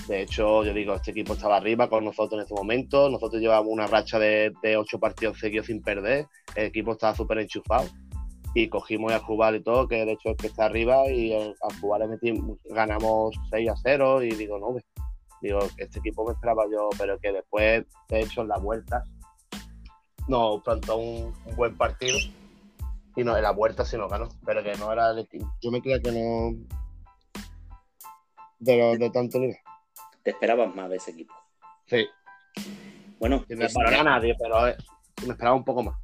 de 0.06 0.22
hecho 0.22 0.64
yo 0.64 0.72
digo, 0.72 0.94
este 0.94 1.10
equipo 1.10 1.32
estaba 1.32 1.56
arriba 1.56 1.88
con 1.88 2.04
nosotros 2.04 2.38
en 2.38 2.44
ese 2.44 2.54
momento, 2.54 3.10
nosotros 3.10 3.42
llevábamos 3.42 3.72
una 3.72 3.88
racha 3.88 4.20
de, 4.20 4.52
ocho 4.78 5.00
partidos 5.00 5.36
seguidos 5.40 5.66
sin 5.66 5.82
perder, 5.82 6.26
el 6.54 6.66
equipo 6.66 6.92
estaba 6.92 7.16
súper 7.16 7.38
enchufado 7.38 7.88
y 8.54 8.68
cogimos 8.68 9.12
a 9.12 9.18
jugar 9.18 9.56
y 9.56 9.64
todo, 9.64 9.88
que 9.88 10.04
de 10.04 10.12
hecho 10.12 10.30
es 10.30 10.36
que 10.36 10.46
está 10.46 10.66
arriba 10.66 11.10
y 11.10 11.32
al 11.32 11.56
jugar 11.80 12.02
ganamos 12.70 13.34
6 13.50 13.68
a 13.68 13.74
0 13.82 14.22
y 14.22 14.30
digo, 14.30 14.60
no, 14.60 14.76
digo, 15.40 15.60
este 15.76 15.98
equipo 15.98 16.24
me 16.26 16.32
esperaba 16.32 16.64
yo, 16.70 16.88
pero 16.98 17.18
que 17.18 17.32
después, 17.32 17.84
de 18.08 18.20
hecho, 18.20 18.42
en 18.42 18.48
la 18.48 18.58
vuelta 18.58 19.04
nos 20.28 20.62
plantó 20.62 20.96
un, 20.96 21.34
buen 21.56 21.76
partido 21.76 22.18
y 23.16 23.24
no, 23.24 23.36
en 23.36 23.42
la 23.42 23.50
vuelta 23.50 23.84
sí 23.84 23.96
nos 23.96 24.10
ganó, 24.10 24.28
pero 24.44 24.62
que 24.62 24.74
no 24.74 24.92
era 24.92 25.10
el 25.10 25.20
equipo. 25.20 25.52
Yo 25.60 25.70
me 25.70 25.80
creía 25.80 26.00
que 26.00 26.12
no. 26.12 26.56
De, 28.60 28.76
lo, 28.76 28.96
de 28.96 29.10
tanto 29.10 29.38
nivel. 29.38 29.56
Te 30.22 30.30
esperabas 30.30 30.74
más 30.74 30.90
de 30.90 30.96
ese 30.96 31.12
equipo. 31.12 31.34
Sí. 31.86 32.06
Bueno, 33.18 33.44
me 33.48 33.64
esperaba 33.64 34.04
nadie, 34.04 34.36
pero 34.38 34.68
eh, 34.68 34.76
me 35.26 35.32
esperaba 35.32 35.56
un 35.56 35.64
poco 35.64 35.82
más. 35.82 35.96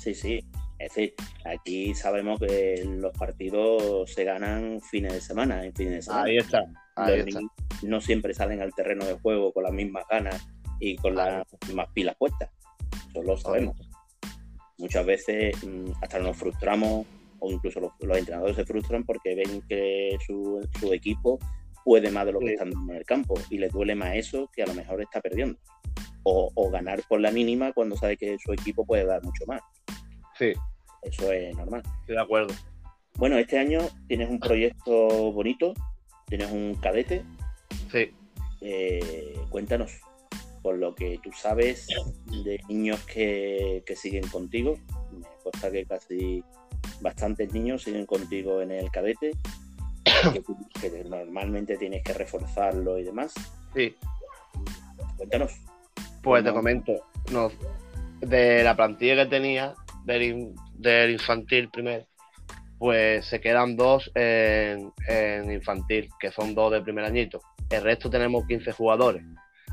Sí, 0.00 0.14
sí. 0.14 0.40
Es 0.78 0.94
decir, 0.94 1.14
aquí 1.44 1.94
sabemos 1.94 2.38
que 2.38 2.84
los 2.84 3.12
partidos 3.12 4.12
se 4.12 4.24
ganan 4.24 4.80
fines 4.80 5.12
de 5.12 5.20
semana, 5.20 5.64
en 5.64 5.74
fines 5.74 5.94
de 5.94 6.02
semana. 6.02 6.24
Ahí 6.24 6.36
está. 6.38 6.64
Ahí 6.96 7.20
está. 7.20 7.40
No 7.82 8.00
siempre 8.00 8.34
salen 8.34 8.60
al 8.60 8.74
terreno 8.74 9.04
de 9.04 9.14
juego 9.14 9.52
con 9.52 9.64
las 9.64 9.72
mismas 9.72 10.04
ganas 10.10 10.46
y 10.80 10.96
con 10.96 11.14
las 11.14 11.46
mismas 11.66 11.88
pilas 11.94 12.16
puestas. 12.16 12.50
Eso 13.10 13.22
lo 13.22 13.36
sabemos 13.36 13.76
muchas 14.78 15.04
veces 15.04 15.64
mm, 15.64 15.90
hasta 16.00 16.18
nos 16.18 16.36
frustramos 16.36 17.06
o 17.40 17.52
incluso 17.52 17.80
los, 17.80 17.92
entrenadores 18.18 18.56
se 18.56 18.64
frustran 18.64 19.04
porque 19.04 19.34
ven 19.34 19.62
que 19.68 20.16
su, 20.26 20.60
equipo 20.92 21.38
puede 21.84 22.10
más 22.10 22.26
de 22.26 22.32
lo 22.32 22.40
que 22.40 22.54
están 22.54 22.72
en 22.72 22.96
el 22.96 23.04
campo 23.04 23.34
y 23.50 23.58
les 23.58 23.72
duele 23.72 23.94
más 23.94 24.16
eso 24.16 24.50
que 24.52 24.62
a 24.62 24.66
lo 24.66 24.74
mejor 24.74 25.00
está 25.00 25.20
perdiendo. 25.20 25.58
O, 26.24 26.70
ganar 26.70 27.00
por 27.08 27.20
la 27.20 27.30
mínima 27.30 27.72
cuando 27.72 27.96
sabe 27.96 28.18
que 28.18 28.36
su 28.38 28.52
equipo 28.52 28.84
puede 28.84 29.06
dar 29.06 29.22
mucho 29.22 29.46
más. 29.46 29.62
Sí. 30.38 30.52
Eso 31.02 31.32
es 31.32 31.56
normal. 31.56 31.82
Estoy 32.00 32.16
de 32.16 32.20
acuerdo. 32.20 32.54
Bueno, 33.14 33.38
este 33.38 33.58
año 33.58 33.80
tienes 34.08 34.28
un 34.28 34.38
proyecto 34.38 35.32
bonito, 35.32 35.72
tienes 36.26 36.50
un 36.50 36.74
cadete. 36.74 37.24
Sí. 37.90 38.12
Eh, 38.60 39.38
cuéntanos, 39.50 40.00
por 40.62 40.76
lo 40.76 40.94
que 40.94 41.18
tú 41.22 41.30
sabes 41.32 41.88
de 42.44 42.60
niños 42.68 43.00
que, 43.04 43.82
siguen 43.96 44.28
contigo. 44.28 44.76
Me 45.12 45.26
consta 45.42 45.70
que 45.70 45.84
casi 45.86 46.44
bastantes 47.00 47.52
niños 47.52 47.82
siguen 47.82 48.06
contigo 48.06 48.60
en 48.60 48.72
el 48.72 48.90
cadete, 48.90 49.32
que, 50.80 51.04
normalmente 51.04 51.76
tienes 51.76 52.02
que 52.02 52.12
reforzarlo 52.12 52.98
y 52.98 53.04
demás. 53.04 53.34
Sí. 53.74 53.94
Cuéntanos. 55.16 55.52
Pues 56.22 56.44
te 56.44 56.52
comento, 56.52 56.92
no, 57.30 57.50
de 58.20 58.62
la 58.62 58.76
plantilla 58.76 59.16
que 59.16 59.30
tenía, 59.30 59.74
del, 60.04 60.52
del 60.74 61.12
infantil 61.12 61.70
primero, 61.70 62.04
pues 62.78 63.26
se 63.26 63.40
quedan 63.40 63.76
dos 63.76 64.10
en, 64.14 64.92
en, 65.08 65.50
infantil, 65.50 66.10
que 66.18 66.30
son 66.30 66.54
dos 66.54 66.72
de 66.72 66.82
primer 66.82 67.04
añito. 67.04 67.40
El 67.70 67.82
resto 67.82 68.10
tenemos 68.10 68.46
15 68.46 68.72
jugadores 68.72 69.22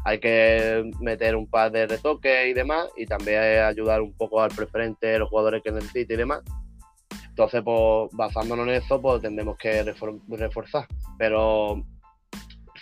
hay 0.06 0.20
que 0.20 0.92
meter 1.02 1.36
un 1.36 1.48
par 1.48 1.72
de 1.72 1.88
retoques 1.88 2.48
y 2.48 2.54
demás, 2.54 2.88
y 2.96 3.08
también 3.08 3.64
ayudar 3.64 4.02
un 4.02 4.14
poco 4.14 4.40
al 4.40 4.52
preferente, 4.52 5.18
los 5.18 5.30
jugadores 5.30 5.64
que 5.64 5.72
necesite 5.72 6.14
y 6.14 6.18
demás. 6.18 6.44
Entonces, 7.28 7.64
pues 7.66 8.12
basándonos 8.14 8.68
en 8.68 8.76
eso, 8.76 9.02
pues 9.02 9.24
tendremos 9.24 9.58
que 9.58 9.84
reforzar. 10.30 10.86
Pero 11.18 11.84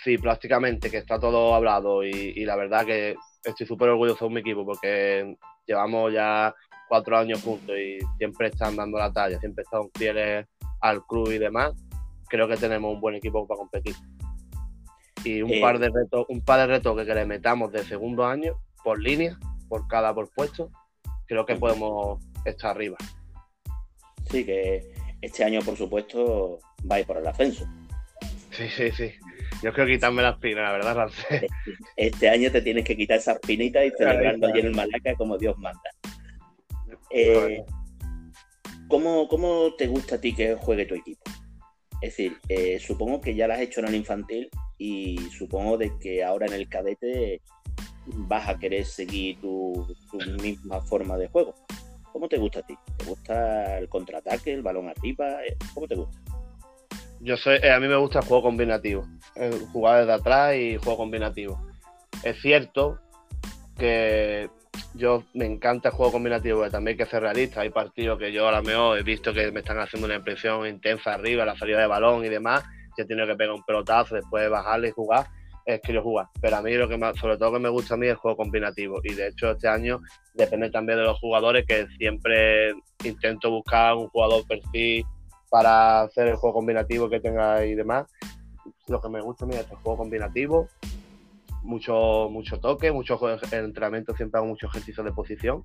sí, 0.04 0.18
prácticamente 0.18 0.90
que 0.90 0.98
está 0.98 1.18
todo 1.18 1.54
hablado 1.54 2.04
y, 2.04 2.44
la 2.44 2.56
verdad 2.56 2.84
que 2.84 3.16
estoy 3.42 3.66
súper 3.66 3.88
orgulloso 3.88 4.26
de 4.28 4.34
mi 4.34 4.40
equipo 4.40 4.66
porque 4.66 5.34
llevamos 5.66 6.12
ya 6.12 6.54
cuatro 6.90 7.16
años 7.16 7.42
juntos 7.42 7.74
y 7.74 8.00
siempre 8.18 8.48
están 8.48 8.76
dando 8.76 8.98
la 8.98 9.10
talla, 9.10 9.40
siempre 9.40 9.62
están 9.62 9.88
fieles 9.94 10.46
al 10.82 11.02
club 11.06 11.30
y 11.30 11.38
demás. 11.38 11.72
Creo 12.28 12.46
que 12.46 12.58
tenemos 12.58 12.92
un 12.92 13.00
buen 13.00 13.14
equipo 13.14 13.46
para 13.46 13.58
competir 13.58 13.94
y 15.24 15.42
un, 15.42 15.60
par 15.60 15.78
de 15.78 15.88
retos, 15.88 16.26
un 16.28 16.40
par 16.42 16.60
de 16.60 16.66
retos 16.66 17.04
que 17.04 17.14
le 17.14 17.24
metamos 17.24 17.72
de 17.72 17.82
segundo 17.84 18.26
año 18.26 18.60
por 18.82 19.00
línea, 19.00 19.38
por 19.68 19.88
cada 19.88 20.14
por 20.14 20.30
puesto, 20.30 20.70
creo 21.26 21.46
que 21.46 21.56
podemos 21.56 22.22
estar 22.44 22.72
arriba. 22.72 22.96
Sí, 24.30 24.44
que 24.44 24.82
este 25.22 25.44
año, 25.44 25.60
por 25.60 25.76
supuesto, 25.76 26.58
va 26.90 26.96
a 26.96 27.00
ir 27.00 27.06
por 27.06 27.16
el 27.16 27.26
ascenso. 27.26 27.66
Sí, 28.50 28.68
sí, 28.68 28.90
sí. 28.92 29.12
Yo 29.62 29.72
creo 29.72 29.86
quitarme 29.86 30.22
la 30.22 30.30
espina, 30.30 30.62
la 30.62 30.72
verdad, 30.72 30.94
Rancé. 30.94 31.46
Este 31.96 32.28
año 32.28 32.50
te 32.50 32.60
tienes 32.60 32.84
que 32.84 32.96
quitar 32.96 33.18
esa 33.18 33.32
espinita 33.32 33.84
y 33.84 33.90
celebrando 33.92 34.46
allí 34.46 34.60
en 34.60 34.66
el 34.66 34.74
Malaca 34.74 35.14
como 35.16 35.38
Dios 35.38 35.56
manda. 35.58 35.90
Eh, 37.10 37.64
¿cómo, 38.88 39.26
¿Cómo 39.28 39.74
te 39.76 39.86
gusta 39.86 40.16
a 40.16 40.20
ti 40.20 40.34
que 40.34 40.54
juegue 40.54 40.84
tu 40.84 40.94
equipo? 40.94 41.22
Es 42.00 42.10
decir, 42.10 42.36
eh, 42.48 42.78
supongo 42.78 43.20
que 43.20 43.34
ya 43.34 43.46
lo 43.46 43.54
has 43.54 43.60
hecho 43.60 43.80
en 43.80 43.88
el 43.88 43.94
infantil 43.94 44.50
y 44.78 45.18
supongo 45.36 45.78
de 45.78 45.92
que 45.98 46.24
ahora 46.24 46.46
en 46.46 46.54
el 46.54 46.68
cadete 46.68 47.40
vas 48.06 48.48
a 48.48 48.58
querer 48.58 48.84
seguir 48.84 49.40
tu, 49.40 49.86
misma 50.42 50.80
forma 50.82 51.16
de 51.16 51.28
juego. 51.28 51.54
¿Cómo 52.12 52.28
te 52.28 52.38
gusta 52.38 52.60
a 52.60 52.62
ti? 52.62 52.76
¿Te 52.96 53.04
gusta 53.06 53.78
el 53.78 53.88
contraataque, 53.88 54.52
el 54.52 54.62
balón 54.62 54.88
arriba? 54.88 55.44
Eh, 55.44 55.56
¿Cómo 55.72 55.88
te 55.88 55.96
gusta? 55.96 56.18
Yo 57.20 57.36
soy, 57.36 57.58
eh, 57.62 57.72
a 57.72 57.80
mí 57.80 57.88
me 57.88 57.96
gusta 57.96 58.18
el 58.20 58.26
juego 58.26 58.42
combinativo, 58.42 59.06
jugar 59.72 60.00
desde 60.00 60.12
atrás 60.12 60.54
y 60.56 60.76
juego 60.76 60.98
combinativo. 60.98 61.58
Es 62.22 62.40
cierto 62.40 63.00
que 63.78 64.48
yo 64.94 65.24
me 65.34 65.46
encanta 65.46 65.88
el 65.88 65.94
juego 65.94 66.12
combinativo, 66.12 66.60
pero 66.60 66.70
también 66.70 66.94
hay 66.94 67.04
que 67.04 67.10
ser 67.10 67.22
realista. 67.22 67.62
Hay 67.62 67.70
partidos 67.70 68.18
que 68.18 68.32
yo 68.32 68.48
a 68.48 68.52
lo 68.52 68.62
mejor 68.62 68.98
he 68.98 69.02
visto 69.02 69.32
que 69.32 69.50
me 69.50 69.60
están 69.60 69.78
haciendo 69.78 70.06
una 70.06 70.16
impresión 70.16 70.66
intensa 70.66 71.14
arriba, 71.14 71.44
la 71.44 71.56
salida 71.56 71.80
de 71.80 71.86
balón 71.86 72.24
y 72.24 72.28
demás. 72.28 72.64
Yo 72.96 73.04
he 73.04 73.06
tenido 73.06 73.26
que 73.26 73.34
pegar 73.34 73.54
un 73.54 73.64
pelotazo, 73.64 74.14
después 74.14 74.48
bajarle 74.50 74.88
y 74.88 74.92
jugar. 74.92 75.26
Es 75.66 75.80
quiero 75.80 76.02
jugar. 76.02 76.26
Pero 76.40 76.56
a 76.56 76.62
mí 76.62 76.74
lo 76.74 76.88
que 76.88 76.98
más, 76.98 77.16
sobre 77.16 77.38
todo 77.38 77.52
que 77.54 77.58
me 77.58 77.68
gusta 77.68 77.94
a 77.94 77.96
mí 77.96 78.06
es 78.06 78.12
el 78.12 78.18
juego 78.18 78.36
combinativo. 78.36 79.00
Y 79.02 79.14
de 79.14 79.28
hecho 79.28 79.50
este 79.50 79.68
año 79.68 80.00
depende 80.34 80.70
también 80.70 80.98
de 80.98 81.04
los 81.04 81.18
jugadores 81.18 81.64
que 81.66 81.86
siempre 81.98 82.72
intento 83.04 83.50
buscar 83.50 83.94
un 83.94 84.08
jugador 84.08 84.46
perfil 84.46 85.06
para 85.54 86.02
hacer 86.02 86.26
el 86.26 86.36
juego 86.36 86.54
combinativo 86.54 87.08
que 87.08 87.20
tenga 87.20 87.64
y 87.64 87.74
demás. 87.74 88.06
Lo 88.88 89.00
que 89.00 89.08
me 89.08 89.20
gusta 89.20 89.44
a 89.44 89.48
mí 89.48 89.54
es 89.54 89.70
el 89.70 89.76
juego 89.76 89.98
combinativo, 89.98 90.68
mucho, 91.62 92.28
mucho 92.30 92.60
toque, 92.60 92.92
mucho 92.92 93.18
en 93.52 93.64
entrenamiento 93.64 94.14
siempre 94.14 94.38
hago 94.38 94.46
muchos 94.46 94.70
ejercicios 94.70 95.04
de 95.06 95.12
posición, 95.12 95.64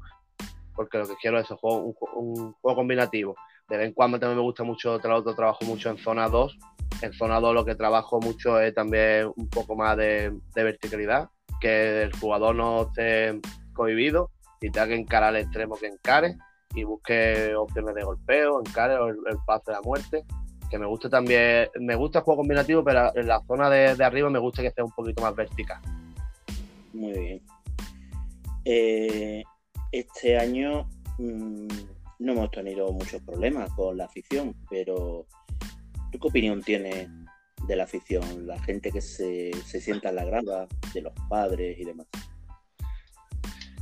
porque 0.76 0.98
lo 0.98 1.08
que 1.08 1.16
quiero 1.16 1.40
es 1.40 1.50
un 1.52 1.58
juego, 1.58 1.96
un, 2.16 2.54
juego 2.54 2.76
combinativo. 2.76 3.36
De 3.68 3.78
vez 3.78 3.88
en 3.88 3.94
cuando 3.94 4.20
también 4.20 4.38
me 4.38 4.44
gusta 4.44 4.64
mucho, 4.64 4.94
otro 4.94 5.36
trabajo 5.36 5.66
mucho 5.66 5.90
en 5.90 5.98
zona 5.98 6.30
2. 6.30 6.58
En 7.02 7.14
zona 7.14 7.40
2 7.40 7.54
lo 7.54 7.66
que 7.66 7.76
trabajo 7.76 8.20
mucho 8.20 8.60
es 8.60 8.74
también 8.74 9.32
un 9.36 9.50
poco 9.50 9.76
más 9.76 9.96
de, 9.98 10.34
verticalidad, 10.54 11.30
que 11.62 12.04
el 12.04 12.14
jugador 12.14 12.56
no 12.56 12.84
esté 12.84 13.40
cohibido 13.74 14.32
y 14.62 14.70
tenga 14.70 14.88
que 14.88 14.96
encarar 14.96 15.36
el 15.36 15.44
extremo 15.44 15.76
que 15.76 15.88
encare 15.88 16.38
y 16.76 16.84
busque 16.84 17.56
opciones 17.56 17.96
de 17.96 18.04
golpeo, 18.04 18.60
encare 18.60 18.96
o 18.96 19.08
el, 19.08 19.18
el 19.30 19.38
pase 19.46 19.72
de 19.72 19.74
la 19.74 19.82
muerte 19.82 20.26
que 20.70 20.78
me 20.78 20.86
gusta 20.86 21.10
también, 21.10 21.68
me 21.80 21.96
gusta 21.96 22.20
el 22.20 22.26
juego 22.26 22.42
combinativo, 22.42 22.84
pero 22.84 23.12
en 23.16 23.28
la 23.28 23.42
zona 23.46 23.70
de, 23.70 24.04
arriba 24.04 24.30
me 24.30 24.40
gusta 24.40 24.62
que 24.62 24.72
sea 24.72 24.86
un 24.86 24.92
poquito 24.92 25.22
más 25.22 25.36
vertical. 25.36 25.82
Muy 26.94 27.12
bien. 27.12 27.42
Eh, 28.66 29.44
este 29.92 30.38
año 30.38 30.88
mm, 31.18 31.68
no 32.20 32.34
hemos 32.34 32.52
tenido 32.52 32.92
muchos 32.92 33.22
problemas 33.24 33.72
con 33.72 33.98
la 33.98 34.06
afición, 34.06 34.56
pero 34.70 35.26
¿tú 36.12 36.20
qué 36.20 36.28
opinión 36.28 36.62
tienes 36.62 37.10
de 37.68 37.76
la 37.76 37.84
afición? 37.84 38.48
La 38.48 38.60
gente 38.62 38.92
que 38.92 39.02
se, 39.02 39.52
se 39.66 39.82
sienta 39.82 40.10
en 40.10 40.16
la 40.16 40.26
grada, 40.26 40.68
de 40.94 41.02
los 41.02 41.14
padres 41.30 41.78
y 41.80 41.86
demás. 41.86 42.08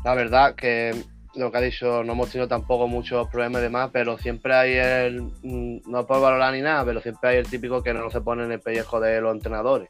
La 0.04 0.14
verdad 0.14 0.56
que 0.56 0.92
lo 1.38 1.52
que 1.52 1.58
ha 1.58 1.62
dicho, 1.62 2.04
no 2.04 2.14
hemos 2.14 2.32
tenido 2.32 2.48
tampoco 2.48 2.88
muchos 2.88 3.28
problemas 3.30 3.62
de 3.62 3.70
más, 3.70 3.92
pero 3.92 4.18
siempre 4.18 4.54
hay 4.56 4.74
el, 4.74 5.22
mm, 5.22 5.90
no 5.90 6.08
por 6.08 6.22
valorar 6.22 6.54
ni 6.54 6.62
nada, 6.62 6.84
pero 6.84 7.02
siempre 7.02 7.30
hay 7.30 7.38
el 7.38 7.48
típico 7.48 7.84
que 7.84 7.94
no 7.94 8.10
se 8.10 8.22
pone 8.22 8.44
en 8.44 8.52
el 8.52 8.60
pellejo 8.60 9.00
de 9.00 9.22
los 9.22 9.36
entrenadores. 9.36 9.90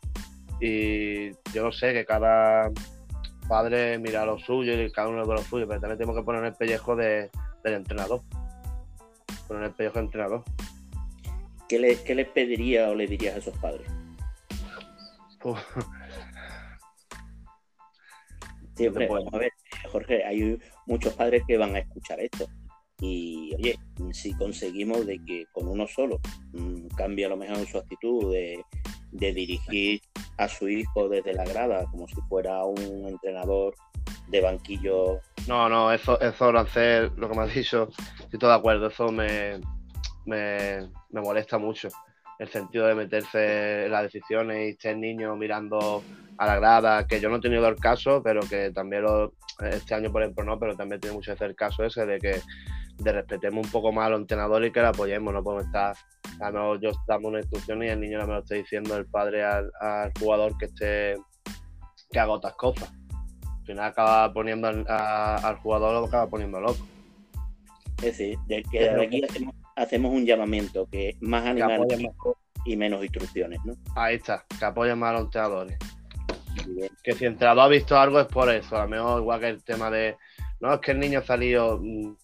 Y 0.60 1.32
yo 1.54 1.64
no 1.64 1.72
sé, 1.72 1.94
que 1.94 2.06
cada 2.06 2.72
padre 3.48 3.98
mira 3.98 4.26
lo 4.26 4.38
suyo 4.40 4.74
y 4.74 4.92
cada 4.92 5.08
uno 5.08 5.26
de 5.26 5.34
lo 5.34 5.42
suyo, 5.42 5.68
pero 5.68 5.80
también 5.80 5.98
tenemos 5.98 6.18
que 6.18 6.24
poner 6.24 6.44
el 6.44 6.54
pellejo 6.54 6.96
del 6.96 7.30
entrenador. 7.64 8.22
Poner 9.48 9.64
el 9.64 9.72
pellejo 9.72 9.96
del 9.96 10.06
entrenador. 10.06 10.44
¿Qué 11.68 11.80
le, 11.80 12.02
qué 12.04 12.16
le 12.16 12.26
pediría 12.26 12.90
o 12.90 12.96
le 12.96 13.08
dirías 13.08 13.36
a 13.36 13.40
esos 13.40 13.58
padres? 13.58 13.88
Uf, 15.44 15.60
Sí, 18.76 18.88
hombre, 18.88 19.08
Bueno. 19.08 19.26
vamos 19.26 19.34
a 19.34 19.38
ver, 19.40 19.52
Jorge, 19.92 20.24
hay 20.24 20.60
muchos 20.86 21.14
padres 21.14 21.44
que 21.48 21.58
van 21.58 21.76
a 21.76 21.80
escuchar 21.80 22.20
esto. 22.20 22.48
Y 23.00 23.54
oye, 23.56 23.80
si 24.12 24.34
conseguimos 24.36 25.06
de 25.06 25.20
que 25.26 25.46
con 25.52 25.68
uno 25.68 25.88
solo 25.88 26.20
mm, 26.54 26.88
cambie 26.96 27.26
a 27.26 27.30
lo 27.30 27.38
mejor 27.38 27.66
su 27.68 27.78
actitud 27.78 28.34
de, 28.34 28.64
de 29.12 29.34
dirigir 29.34 30.02
a 30.38 30.48
su 30.48 30.68
hijo 30.68 31.10
desde 31.10 31.34
la 31.34 31.44
grada 31.46 31.86
como 31.92 32.08
si 32.08 32.16
fuera 32.30 32.64
un 32.66 33.06
entrenador 33.08 33.74
de 34.28 34.42
banquillo, 34.42 35.20
No, 35.48 35.70
no, 35.70 35.92
eso, 35.92 36.20
eso 36.22 36.52
lo 36.52 36.60
hacer, 36.60 37.12
lo 37.18 37.30
que 37.30 37.36
me 37.38 37.44
has 37.44 37.54
dicho, 37.54 37.90
estoy 38.20 38.38
todo 38.40 38.52
de 38.52 38.58
acuerdo, 38.58 38.88
eso 38.88 39.12
me, 39.12 39.60
me, 40.28 40.90
me 41.10 41.22
molesta 41.22 41.58
mucho. 41.58 41.90
El 42.38 42.50
sentido 42.50 42.86
de 42.86 42.94
meterse 42.94 43.86
en 43.86 43.92
las 43.92 44.04
decisiones 44.04 44.58
y 44.68 44.70
estar 44.72 44.96
niño 44.96 45.36
mirando 45.36 46.04
a 46.38 46.46
la 46.46 46.56
grada, 46.58 47.08
que 47.08 47.20
yo 47.20 47.30
no 47.30 47.38
he 47.38 47.42
tenido 47.42 47.68
el 47.68 47.78
caso, 47.78 48.22
pero 48.24 48.42
que 48.42 48.70
también 48.70 49.02
lo, 49.02 49.34
este 49.72 49.96
año, 49.96 50.12
por 50.12 50.22
ejemplo, 50.22 50.44
no, 50.44 50.60
pero 50.60 50.76
también 50.76 51.02
tiene 51.02 51.16
mucho 51.16 51.32
que 51.32 51.36
hacer 51.36 51.50
el 51.50 51.56
caso 51.56 51.84
ese 51.84 52.06
de 52.06 52.20
que 52.20 52.40
de 53.00 53.12
respetemos 53.12 53.66
un 53.66 53.72
poco 53.72 53.92
más 53.92 54.08
a 54.08 54.10
los 54.12 54.22
entrenadores 54.22 54.70
y 54.70 54.72
que 54.74 54.82
la 54.82 54.90
apoyemos, 54.90 55.34
no 55.34 55.44
podemos 55.44 55.66
estar, 55.66 55.96
a 56.40 56.52
lo 56.52 56.60
mejor 56.60 56.80
yo 56.82 56.92
damos 57.08 57.30
una 57.30 57.40
instrucción 57.40 57.82
y 57.84 57.88
el 57.88 58.00
niño 58.00 58.20
no 58.20 58.28
me 58.28 58.34
lo 58.34 58.40
está 58.40 58.56
diciendo 58.56 58.96
el 58.98 59.06
padre 59.08 59.44
al, 59.44 59.72
al 59.80 60.12
jugador 60.20 60.56
que 60.60 60.66
esté, 60.66 61.16
que 62.12 62.20
haga 62.20 62.32
otras 62.34 62.54
cosas 62.54 62.92
al 63.44 63.66
final 63.66 63.86
acaba 63.86 64.32
poniendo 64.34 64.68
al, 64.68 64.86
a- 64.88 65.36
al 65.48 65.58
jugador 65.58 65.94
lo 65.94 66.06
acaba 66.08 66.28
poniendo 66.28 66.60
loco. 66.60 66.88
es 67.98 68.04
decir, 68.04 68.38
de 68.48 68.64
que 68.64 68.90
aquí 68.90 69.24
hacemos, 69.24 69.54
hacemos 69.78 70.12
un 70.12 70.26
llamamiento 70.26 70.88
que 70.92 71.16
más 71.22 71.44
Que 71.56 71.64
más. 71.64 71.80
equipo 71.92 72.38
y 72.66 72.76
menos 72.76 73.02
instrucciones, 73.04 73.60
¿no? 73.64 73.74
Ahí 73.96 74.16
está, 74.16 74.44
que 74.60 74.66
apoyen 74.66 75.00
más 75.00 75.12
a 75.12 75.14
los 75.14 75.22
entrenadores. 75.26 75.78
Bien. 76.68 76.90
Que 77.04 77.14
si 77.14 77.26
el 77.26 77.34
entrenador 77.34 77.64
ha 77.66 77.68
visto 77.68 77.98
algo 77.98 78.20
es 78.20 78.28
por 78.28 78.50
eso. 78.50 78.76
A 78.76 78.84
lo 78.84 78.90
mejor 78.90 79.22
igual 79.22 79.40
que 79.40 79.48
el 79.48 79.64
tema 79.64 79.90
de. 79.90 80.18
No, 80.60 80.74
es 80.74 80.80
que 80.82 80.92
el 80.92 81.00
niño 81.00 81.20
ha 81.20 81.24
salido. 81.24 81.80
mm, 81.82 82.16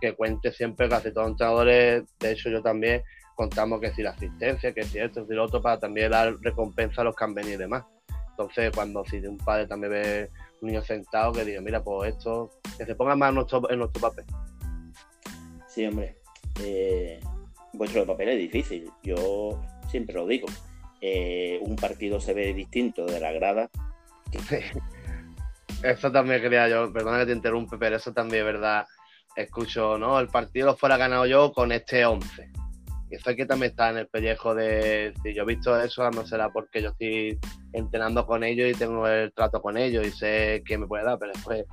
Que 0.00 0.14
cuente 0.14 0.52
siempre, 0.52 0.88
casi 0.88 1.12
todos 1.12 1.26
los 1.28 1.30
entrenadores, 1.32 2.04
de 2.18 2.32
hecho 2.32 2.50
yo 2.50 2.60
también, 2.62 3.02
contamos 3.36 3.80
que 3.80 3.92
si 3.94 4.02
la 4.02 4.10
asistencia, 4.10 4.72
que 4.74 4.82
si 4.82 4.98
esto, 4.98 5.22
que 5.22 5.28
si 5.28 5.34
lo 5.34 5.44
otro, 5.44 5.62
para 5.62 5.78
también 5.78 6.10
dar 6.10 6.34
recompensa 6.42 7.00
a 7.00 7.04
los 7.04 7.14
que 7.16 7.24
han 7.24 7.32
venido 7.34 7.54
y 7.54 7.58
demás. 7.58 7.84
Entonces, 8.30 8.70
cuando 8.74 9.04
si 9.04 9.18
un 9.18 9.38
padre 9.38 9.66
también 9.66 9.92
ve 9.92 10.30
un 10.60 10.68
niño 10.68 10.82
sentado, 10.82 11.32
que 11.32 11.44
diga, 11.44 11.60
mira, 11.60 11.82
pues 11.82 12.14
esto, 12.14 12.50
que 12.76 12.84
se 12.84 12.94
ponga 12.96 13.14
más 13.16 13.28
en 13.30 13.34
nuestro, 13.36 13.70
en 13.70 13.78
nuestro 13.78 14.00
papel. 14.02 14.24
Sí, 15.68 15.86
hombre. 15.86 16.16
Eh, 16.60 17.20
vuestro 17.72 18.06
papel 18.06 18.30
es 18.30 18.38
difícil. 18.38 18.90
Yo 19.02 19.60
siempre 19.88 20.14
lo 20.14 20.26
digo. 20.26 20.46
Eh, 21.00 21.58
un 21.62 21.76
partido 21.76 22.20
se 22.20 22.34
ve 22.34 22.54
distinto 22.54 23.04
de 23.06 23.20
la 23.20 23.32
grada. 23.32 23.70
Eso 25.82 26.10
también 26.10 26.40
quería 26.40 26.66
yo, 26.68 26.90
perdona 26.92 27.18
que 27.18 27.26
te 27.26 27.32
interrumpe, 27.32 27.76
pero 27.76 27.96
eso 27.96 28.12
también 28.12 28.40
es 28.40 28.52
verdad. 28.52 28.86
Escucho, 29.36 29.98
no, 29.98 30.18
el 30.18 30.28
partido 30.28 30.68
lo 30.68 30.76
fuera 30.76 30.96
ganado 30.96 31.26
yo 31.26 31.52
con 31.52 31.72
este 31.72 32.06
11. 32.06 32.50
Y 33.10 33.16
eso 33.16 33.30
hay 33.30 33.36
que 33.36 33.44
también 33.44 33.70
estar 33.70 33.92
en 33.92 33.98
el 33.98 34.08
pellejo 34.08 34.54
de, 34.54 35.12
si 35.22 35.34
yo 35.34 35.42
he 35.42 35.46
visto 35.46 35.78
eso, 35.78 36.10
no 36.10 36.26
será 36.26 36.50
porque 36.50 36.80
yo 36.80 36.88
estoy 36.88 37.38
entrenando 37.74 38.24
con 38.26 38.44
ellos 38.44 38.70
y 38.70 38.78
tengo 38.78 39.06
el 39.06 39.32
trato 39.34 39.60
con 39.60 39.76
ellos 39.76 40.06
y 40.06 40.10
sé 40.10 40.62
qué 40.64 40.78
me 40.78 40.86
puede 40.86 41.04
dar, 41.04 41.18
pero 41.18 41.32
después 41.32 41.66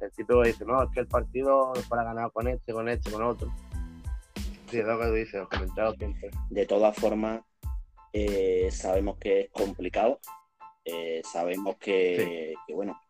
el 0.00 0.12
tipo 0.12 0.42
dice, 0.42 0.64
no, 0.66 0.82
es 0.82 0.90
que 0.92 1.00
el 1.00 1.06
partido 1.06 1.72
lo 1.74 1.80
fuera 1.82 2.04
ganado 2.04 2.30
con 2.32 2.48
este, 2.48 2.72
con 2.72 2.88
este, 2.88 3.10
con 3.10 3.22
otro. 3.22 3.50
Sí, 4.74 4.80
es 4.80 4.86
lo 4.86 4.98
que 4.98 5.06
tú 5.06 5.12
dices, 5.12 5.34
los 5.34 5.48
comentarios 5.48 5.94
siempre. 5.98 6.30
De 6.50 6.66
todas 6.66 6.96
formas, 6.96 7.42
eh, 8.12 8.68
sabemos 8.72 9.18
que 9.18 9.42
es 9.42 9.50
complicado. 9.52 10.18
Eh, 10.84 11.22
sabemos 11.32 11.76
que, 11.76 12.56
que, 12.66 12.74
bueno, 12.74 13.00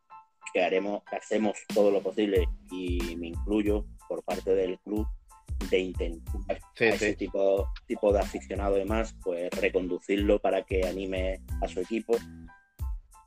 que 0.53 0.62
haremos, 0.62 1.03
hacemos 1.11 1.57
todo 1.74 1.90
lo 1.90 2.03
posible 2.03 2.46
y 2.70 3.16
me 3.16 3.29
incluyo 3.29 3.87
por 4.07 4.22
parte 4.24 4.55
del 4.55 4.79
club 4.81 5.07
de 5.70 5.79
intentar 5.79 6.61
Sí, 6.74 6.85
a 6.85 6.88
ese 6.88 7.11
sí. 7.12 7.16
tipo, 7.16 7.66
tipo 7.87 8.12
de 8.12 8.20
aficionado 8.20 8.77
y 8.77 8.81
demás, 8.81 9.16
pues 9.22 9.48
reconducirlo 9.59 10.38
para 10.40 10.64
que 10.64 10.87
anime 10.87 11.40
a 11.62 11.68
su 11.68 11.81
equipo. 11.81 12.14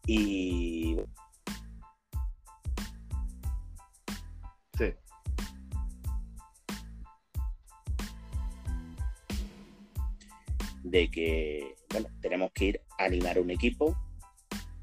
Y 0.05 0.97
Sí. 4.77 4.93
De 10.89 11.09
que 11.11 11.75
bueno, 11.91 12.07
tenemos 12.21 12.51
que 12.53 12.65
ir 12.65 12.81
a 12.97 13.05
animar 13.05 13.39
un 13.39 13.51
equipo, 13.51 13.95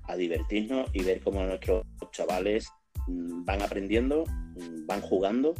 a 0.04 0.16
divertirnos 0.16 0.90
y 0.92 1.02
ver 1.02 1.20
cómo 1.20 1.42
nuestros 1.42 1.86
chavales 2.12 2.68
mm, 3.06 3.44
van 3.44 3.62
aprendiendo, 3.62 4.24
mm, 4.26 4.86
van 4.86 5.00
jugando 5.00 5.54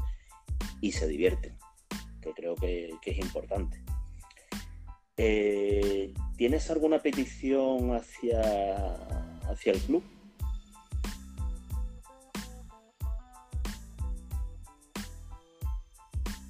y 0.80 0.92
se 0.92 1.06
divierten, 1.08 1.56
que 2.20 2.32
creo 2.32 2.54
que, 2.56 2.94
es 3.04 3.18
importante. 3.18 3.82
Eh, 5.16 6.12
¿Tienes 6.36 6.70
alguna 6.70 6.98
petición 6.98 7.94
hacia, 7.94 8.40
hacia 9.48 9.72
el 9.72 9.78
club? 9.80 10.02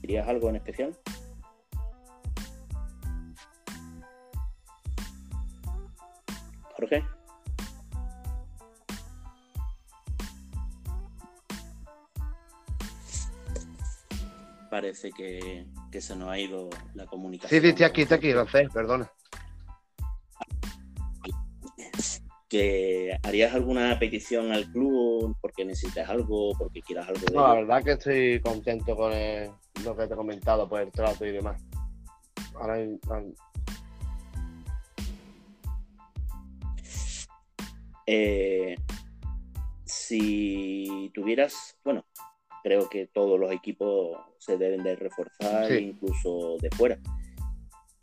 ¿Dirías 0.00 0.28
algo 0.28 0.50
en 0.50 0.56
especial? 0.56 0.96
Jorge. 6.84 7.02
Parece 14.70 15.12
que, 15.12 15.66
que 15.92 16.00
se 16.00 16.16
nos 16.16 16.28
ha 16.30 16.38
ido 16.38 16.68
la 16.94 17.04
Sí, 17.04 17.08
comunicación. 17.08 17.60
sí, 17.62 17.68
estoy 17.68 17.84
aquí, 17.84 18.02
estoy 18.02 18.18
aquí, 18.18 18.32
Rafael, 18.32 18.70
perdona. 18.70 19.10
que 22.48 23.18
harías 23.24 23.52
alguna 23.52 23.98
petición 23.98 24.52
al 24.52 24.70
club 24.70 25.36
porque 25.40 25.64
necesitas 25.64 26.08
algo, 26.08 26.52
porque 26.56 26.82
quieras 26.82 27.08
algo 27.08 27.20
de 27.26 27.34
No, 27.34 27.48
la 27.48 27.54
verdad 27.54 27.82
que 27.82 27.92
estoy 27.92 28.40
contento 28.42 28.94
con 28.94 29.12
el- 29.12 29.50
lo 29.84 29.96
que 29.96 30.06
te 30.06 30.14
he 30.14 30.16
comentado, 30.16 30.68
por 30.68 30.80
el 30.80 30.92
trato 30.92 31.26
y 31.26 31.32
demás. 31.32 31.60
Ahora, 32.54 32.76
Eh, 38.06 38.76
si 39.84 41.10
tuvieras, 41.14 41.76
bueno, 41.84 42.04
creo 42.62 42.88
que 42.88 43.06
todos 43.06 43.38
los 43.38 43.52
equipos 43.52 44.18
se 44.38 44.56
deben 44.56 44.82
de 44.82 44.96
reforzar, 44.96 45.66
Sí. 45.68 45.74
incluso 45.74 46.56
de 46.60 46.70
fuera. 46.70 46.98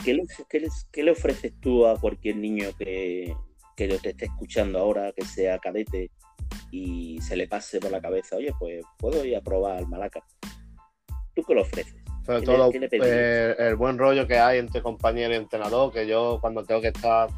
¿Qué 0.04 0.14
le, 0.14 0.24
qué 0.50 0.60
les- 0.60 0.88
qué 0.92 1.04
le 1.04 1.12
ofreces 1.12 1.54
tú 1.60 1.86
a 1.86 2.00
cualquier 2.00 2.38
niño 2.38 2.70
que, 2.78 3.36
que 3.76 3.88
te 4.00 4.10
esté 4.10 4.26
escuchando 4.26 4.80
ahora, 4.80 5.12
que 5.16 5.24
sea 5.26 5.60
cadete, 5.60 6.12
y 6.72 7.20
se 7.22 7.36
le 7.36 7.48
pase 7.48 7.80
por 7.80 7.92
la 7.92 8.02
cabeza, 8.02 8.36
oye, 8.38 8.52
pues 8.60 8.84
puedo 8.98 9.24
ir 9.26 9.36
a 9.36 9.42
probar 9.42 9.78
al 9.78 9.88
Malaca? 9.88 10.24
¿Tú 11.36 11.44
qué 11.44 11.56
le 11.56 11.62
ofreces? 11.62 11.96
sobre 12.26 12.40
¿Qué 12.42 12.46
le- 12.46 12.58
todo 12.58 12.72
le 12.72 12.90
eh, 12.92 13.56
el 13.58 13.76
buen 13.76 13.98
rollo 13.98 14.28
que 14.28 14.38
hay 14.38 14.60
entre 14.60 14.82
compañero 14.84 15.34
y 15.34 15.38
entrenador, 15.38 15.92
que 15.92 16.06
yo 16.08 16.38
cuando 16.42 16.64
tengo 16.64 16.80
que 16.82 16.90
estar, 16.90 17.30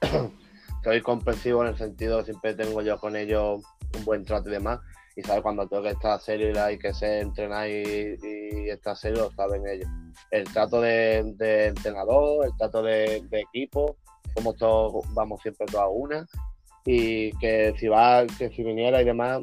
soy 0.82 1.00
comprensivo 1.02 1.62
en 1.62 1.70
el 1.70 1.78
sentido 1.78 2.18
que 2.18 2.24
siempre 2.26 2.54
tengo 2.54 2.82
yo 2.82 2.98
con 2.98 3.16
ellos 3.16 3.62
un 3.96 4.04
buen 4.04 4.24
trato 4.24 4.48
y 4.48 4.52
demás, 4.52 4.80
y 5.16 5.22
sabes 5.22 5.42
cuando 5.42 5.66
tengo 5.66 5.82
que 5.82 5.90
estar 5.90 6.20
serio 6.20 6.52
y 6.52 6.56
hay 6.56 6.78
que 6.78 6.94
ser 6.94 7.22
entrenar 7.22 7.68
y, 7.68 8.68
estar 8.70 8.96
serio, 8.96 9.24
lo 9.24 9.30
saben 9.32 9.66
ellos. 9.66 9.88
El 10.30 10.44
trato 10.44 10.80
de, 10.80 11.18
entrenador, 11.66 12.46
el 12.46 12.56
trato 12.56 12.82
de, 12.82 13.26
equipo, 13.32 13.96
como 14.34 14.52
todos 14.54 15.04
vamos 15.14 15.40
siempre 15.42 15.66
todos 15.66 15.82
a 15.82 15.88
una, 15.88 16.26
y 16.84 17.32
que 17.38 17.74
si 17.78 17.88
va, 17.88 18.26
que 18.38 18.50
si 18.50 18.62
viniera 18.62 19.02
y 19.02 19.04
demás, 19.04 19.40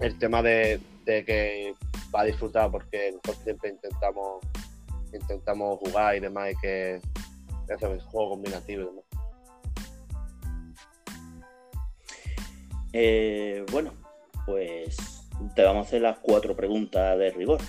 el 0.00 0.18
tema 0.18 0.42
de, 0.42 0.80
que 1.06 1.74
va 2.14 2.20
a 2.20 2.24
disfrutar 2.24 2.70
porque 2.70 3.12
nosotros 3.12 3.38
siempre 3.44 3.70
intentamos 3.70 4.44
intentamos 5.14 5.78
jugar 5.78 6.16
y 6.16 6.20
demás 6.20 6.52
y 6.52 6.56
que 6.60 7.00
eso 7.68 7.94
es 7.94 8.02
juego 8.04 8.30
combinativo 8.30 8.82
y 8.82 8.86
demás. 8.86 9.04
Eh, 12.92 13.64
bueno, 13.70 13.92
pues 14.46 15.28
te 15.54 15.62
vamos 15.62 15.86
a 15.86 15.88
hacer 15.88 16.02
las 16.02 16.18
cuatro 16.18 16.54
preguntas 16.56 17.18
de 17.18 17.30
rigor. 17.30 17.60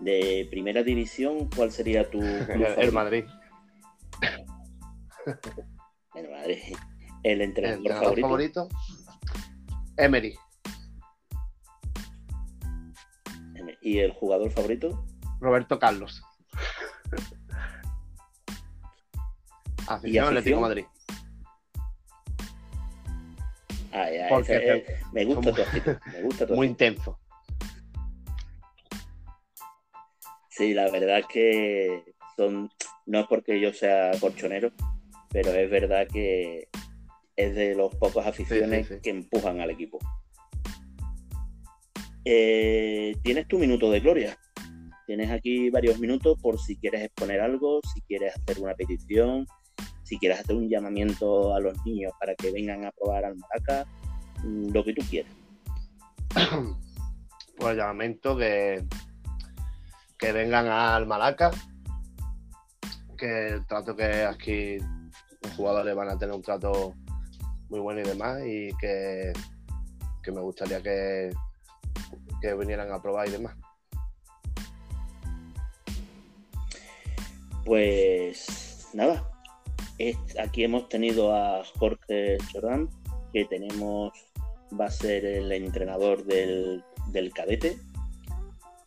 De 0.00 0.46
primera 0.50 0.82
división, 0.82 1.48
¿cuál 1.54 1.70
sería 1.70 2.10
tu 2.10 2.20
El? 2.78 2.92
Madrid. 2.92 3.24
El 6.14 6.30
Madrid. 6.30 6.58
El 7.22 7.32
El 7.32 7.40
entrenador 7.42 7.78
entrenador 7.78 8.20
favorito. 8.20 8.68
favorito. 8.68 8.68
Emery. 9.96 10.36
¿Y 13.80 13.98
el 13.98 14.12
jugador 14.12 14.50
favorito? 14.50 15.04
Roberto 15.40 15.78
Carlos. 15.78 16.22
Afición 19.86 20.26
Atlético 20.28 20.60
Madrid. 20.60 20.84
Ay, 23.96 24.16
ay, 24.18 24.84
me 25.12 25.24
gusta 25.24 25.52
tu 25.52 25.90
me 26.12 26.22
gusta 26.22 26.46
Muy 26.48 26.66
intenso. 26.66 27.16
Sí, 30.50 30.74
la 30.74 30.90
verdad 30.90 31.20
es 31.20 31.26
que 31.26 32.04
son, 32.36 32.70
no 33.06 33.20
es 33.20 33.26
porque 33.28 33.60
yo 33.60 33.72
sea 33.72 34.10
colchonero, 34.20 34.72
pero 35.30 35.52
es 35.52 35.70
verdad 35.70 36.08
que 36.12 36.68
es 37.36 37.54
de 37.54 37.76
los 37.76 37.94
pocos 37.94 38.26
aficiones 38.26 38.88
que 39.00 39.10
empujan 39.10 39.60
al 39.60 39.70
equipo. 39.70 40.00
Eh, 42.24 43.14
tienes 43.22 43.46
tu 43.46 43.60
minuto 43.60 43.92
de 43.92 44.00
gloria. 44.00 44.36
Tienes 45.06 45.30
aquí 45.30 45.70
varios 45.70 46.00
minutos 46.00 46.36
por 46.42 46.58
si 46.58 46.76
quieres 46.76 47.02
exponer 47.02 47.40
algo, 47.40 47.80
si 47.94 48.00
quieres 48.02 48.34
hacer 48.34 48.60
una 48.60 48.74
petición, 48.74 49.46
si 50.04 50.18
quieres 50.18 50.40
hacer 50.40 50.54
un 50.54 50.68
llamamiento 50.68 51.54
a 51.54 51.60
los 51.60 51.74
niños 51.84 52.12
para 52.20 52.34
que 52.34 52.52
vengan 52.52 52.84
a 52.84 52.92
probar 52.92 53.24
al 53.24 53.36
Maraca, 53.36 53.86
mm, 54.42 54.72
lo 54.72 54.84
que 54.84 54.92
tú 54.92 55.02
quieras. 55.08 55.32
Pues 57.56 57.76
llamamiento 57.76 58.36
que, 58.36 58.84
que 60.18 60.32
vengan 60.32 60.66
al 60.66 61.06
Malaca, 61.06 61.52
que 63.16 63.46
el 63.46 63.66
trato 63.66 63.94
que 63.94 64.24
aquí 64.24 64.78
los 65.40 65.52
jugadores 65.56 65.94
van 65.94 66.08
a 66.08 66.18
tener 66.18 66.34
un 66.34 66.42
trato 66.42 66.94
muy 67.68 67.78
bueno 67.78 68.00
y 68.00 68.04
demás, 68.04 68.42
y 68.44 68.70
que, 68.76 69.32
me 70.26 70.40
gustaría 70.40 70.82
que, 70.82 71.30
que 72.42 72.54
vinieran 72.54 72.90
a 72.90 73.00
probar 73.00 73.28
y 73.28 73.30
demás. 73.30 73.56
Pues 77.64 78.88
nada, 78.92 79.33
aquí 80.42 80.64
hemos 80.64 80.88
tenido 80.88 81.34
a 81.34 81.62
Jorge 81.78 82.38
Chorán, 82.52 82.88
que 83.32 83.44
tenemos, 83.44 84.12
va 84.78 84.86
a 84.86 84.90
ser 84.90 85.24
el 85.24 85.52
entrenador 85.52 86.24
del, 86.24 86.82
del 87.08 87.32
cadete, 87.32 87.76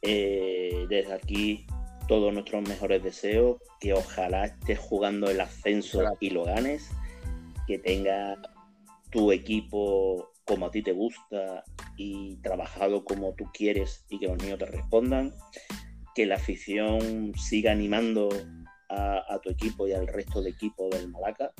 eh, 0.01 0.85
desde 0.89 1.13
aquí 1.13 1.65
todos 2.07 2.33
nuestros 2.33 2.67
mejores 2.67 3.03
deseos, 3.03 3.57
que 3.79 3.93
ojalá 3.93 4.45
estés 4.45 4.79
jugando 4.79 5.29
el 5.29 5.41
ascenso 5.41 6.01
y 6.19 6.29
lo 6.29 6.45
ganes, 6.45 6.89
que 7.67 7.79
tenga 7.79 8.37
tu 9.11 9.31
equipo 9.31 10.31
como 10.45 10.67
a 10.67 10.71
ti 10.71 10.81
te 10.81 10.93
gusta 10.93 11.63
y 11.97 12.37
trabajado 12.37 13.03
como 13.03 13.33
tú 13.33 13.45
quieres 13.53 14.05
y 14.09 14.19
que 14.19 14.27
los 14.27 14.37
niños 14.41 14.59
te 14.59 14.65
respondan, 14.65 15.33
que 16.15 16.25
la 16.25 16.35
afición 16.35 17.33
siga 17.35 17.73
animando 17.73 18.29
a, 18.89 19.39
tu 19.43 19.49
equipo 19.49 19.87
y 19.87 19.93
al 19.93 20.07
resto 20.07 20.41
de 20.41 20.51
equipo 20.51 20.89
del 20.89 21.09
Malaca. 21.09 21.51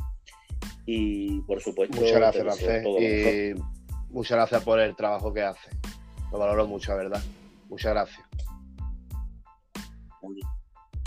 Y 0.86 1.42
por 1.42 1.62
supuesto, 1.62 2.00
muchas 2.00 2.16
gracias, 2.16 2.82
y 3.00 3.54
muchas 4.10 4.38
gracias 4.38 4.64
por 4.64 4.80
el 4.80 4.96
trabajo 4.96 5.34
que 5.34 5.42
hace. 5.42 5.70
Lo 6.32 6.40
valoro 6.40 6.68
mucho, 6.68 6.96
verdad. 6.96 7.22
Muchas 7.70 7.94
gracias. 7.94 8.26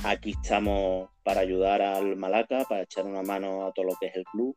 Aquí 0.04 0.30
estamos 0.30 1.10
para 1.22 1.40
ayudar 1.40 1.82
al 1.82 2.16
Malaca, 2.16 2.64
para 2.68 2.82
echar 2.82 3.04
una 3.04 3.22
mano 3.22 3.66
a 3.66 3.72
todo 3.72 3.86
lo 3.86 3.96
que 4.00 4.06
es 4.06 4.16
el 4.16 4.24
club. 4.24 4.56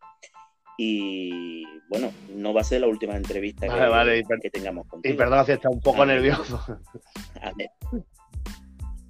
Y 0.78 1.66
bueno, 1.90 2.12
no 2.36 2.54
va 2.54 2.62
a 2.62 2.64
ser 2.64 2.82
la 2.82 2.88
última 2.88 3.16
entrevista 3.16 3.68
que, 3.68 4.50
tengamos 4.50 4.88
contigo. 4.88 5.14
Y 5.14 5.18
perdón 5.18 5.46
si 5.46 5.52
está 5.52 5.70
un 5.70 5.82
poco 5.82 6.06
nervioso. 6.06 6.60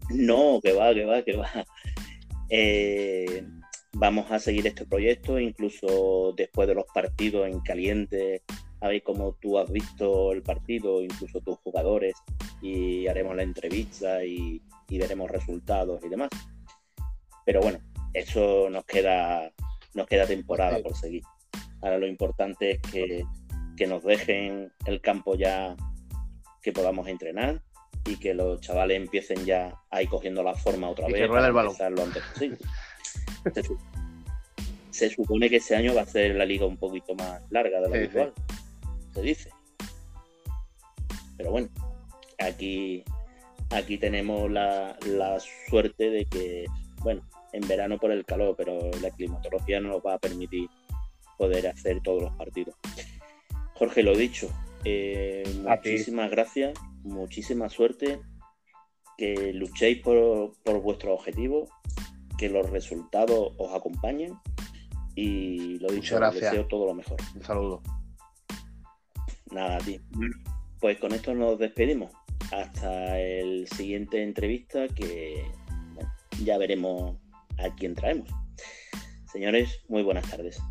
No, 0.09 0.59
que 0.61 0.73
va, 0.73 0.93
que 0.93 1.05
va, 1.05 1.21
que 1.23 1.35
va. 1.37 1.49
Eh, 2.55 3.43
vamos 3.93 4.29
a 4.31 4.37
seguir 4.37 4.67
este 4.67 4.85
proyecto, 4.85 5.39
incluso 5.39 6.33
después 6.37 6.67
de 6.67 6.75
los 6.75 6.85
partidos 6.93 7.47
en 7.47 7.59
caliente, 7.61 8.43
a 8.79 8.89
ver 8.89 9.01
cómo 9.01 9.35
tú 9.41 9.57
has 9.57 9.71
visto 9.71 10.31
el 10.31 10.43
partido, 10.43 11.01
incluso 11.01 11.41
tus 11.41 11.57
jugadores, 11.63 12.13
y 12.61 13.07
haremos 13.07 13.35
la 13.35 13.41
entrevista 13.41 14.23
y, 14.23 14.61
veremos 14.87 15.31
resultados 15.31 15.99
y 16.05 16.09
demás. 16.09 16.29
Pero 17.43 17.59
bueno, 17.61 17.79
eso 18.13 18.69
nos 18.69 18.85
queda, 18.85 19.51
nos 19.95 20.05
queda 20.05 20.27
temporada 20.27 20.77
por 20.83 20.95
seguir. 20.95 21.23
Ahora 21.81 21.97
lo 21.97 22.05
importante 22.05 22.73
es 22.73 22.81
que, 22.91 23.25
nos 23.87 24.03
dejen 24.03 24.71
el 24.85 25.01
campo 25.01 25.35
ya 25.35 25.75
que 26.61 26.71
podamos 26.71 27.07
entrenar 27.07 27.63
y 28.05 28.17
que 28.17 28.33
los 28.33 28.59
chavales 28.61 28.97
empiecen 28.97 29.45
ya 29.45 29.81
ahí 29.89 30.07
cogiendo 30.07 30.43
la 30.43 30.53
forma 30.53 30.89
otra 30.89 31.07
vez 31.07 31.27
para 31.27 31.47
el 31.47 31.53
balón. 31.53 31.75
lo 31.95 32.03
antes 32.03 32.23
posible. 32.23 32.57
se, 34.91 35.09
supone 35.09 35.49
que 35.49 35.57
ese 35.57 35.75
año 35.75 35.95
va 35.95 36.01
a 36.01 36.05
ser 36.05 36.35
la 36.35 36.45
liga 36.45 36.65
un 36.65 36.77
poquito 36.77 37.15
más 37.15 37.41
larga 37.49 37.79
de 37.79 37.89
lo 37.89 37.95
habitual 37.95 38.33
se 39.13 39.21
dice. 39.21 39.49
Pero 41.37 41.51
bueno, 41.51 41.69
aquí, 42.39 43.03
aquí 43.69 43.97
tenemos 43.97 44.49
la, 44.51 44.97
suerte 45.69 46.09
de 46.09 46.25
que, 46.25 46.65
bueno, 47.01 47.21
en 47.53 47.67
verano 47.67 47.97
por 47.97 48.11
el 48.11 48.25
calor, 48.25 48.55
pero 48.57 48.79
la 49.01 49.11
climatología 49.11 49.79
no 49.79 49.89
nos 49.89 50.01
va 50.01 50.15
a 50.15 50.19
permitir 50.19 50.69
poder 51.37 51.67
hacer 51.67 52.01
todos 52.01 52.23
los 52.23 52.33
partidos. 52.33 52.75
Jorge, 53.75 54.03
lo 54.03 54.15
dicho, 54.15 54.49
eh, 54.85 55.43
muchísimas 55.63 56.29
gracias, 56.31 56.73
muchísima 57.03 57.69
suerte, 57.69 58.19
que 59.17 59.53
luchéis 59.53 60.01
por, 60.01 60.53
por 60.63 60.81
vuestros 60.81 61.19
objetivos, 61.19 61.69
que 62.37 62.49
los 62.49 62.69
resultados 62.69 63.53
os 63.57 63.73
acompañen 63.73 64.37
y 65.15 65.79
lo 65.79 65.89
dicho, 65.89 66.17
os 66.17 66.33
deseo 66.33 66.67
todo 66.67 66.87
lo 66.87 66.93
mejor. 66.93 67.17
Un 67.35 67.43
saludo. 67.43 67.81
Nada, 69.51 69.77
tío. 69.79 69.99
Pues 70.79 70.97
con 70.97 71.13
esto 71.13 71.33
nos 71.33 71.59
despedimos. 71.59 72.11
Hasta 72.51 73.19
el 73.19 73.67
siguiente 73.67 74.21
entrevista 74.21 74.87
que 74.87 75.45
ya 76.43 76.57
veremos 76.57 77.17
a 77.57 77.73
quién 77.75 77.95
traemos. 77.95 78.29
Señores, 79.31 79.81
muy 79.87 80.03
buenas 80.03 80.29
tardes. 80.29 80.61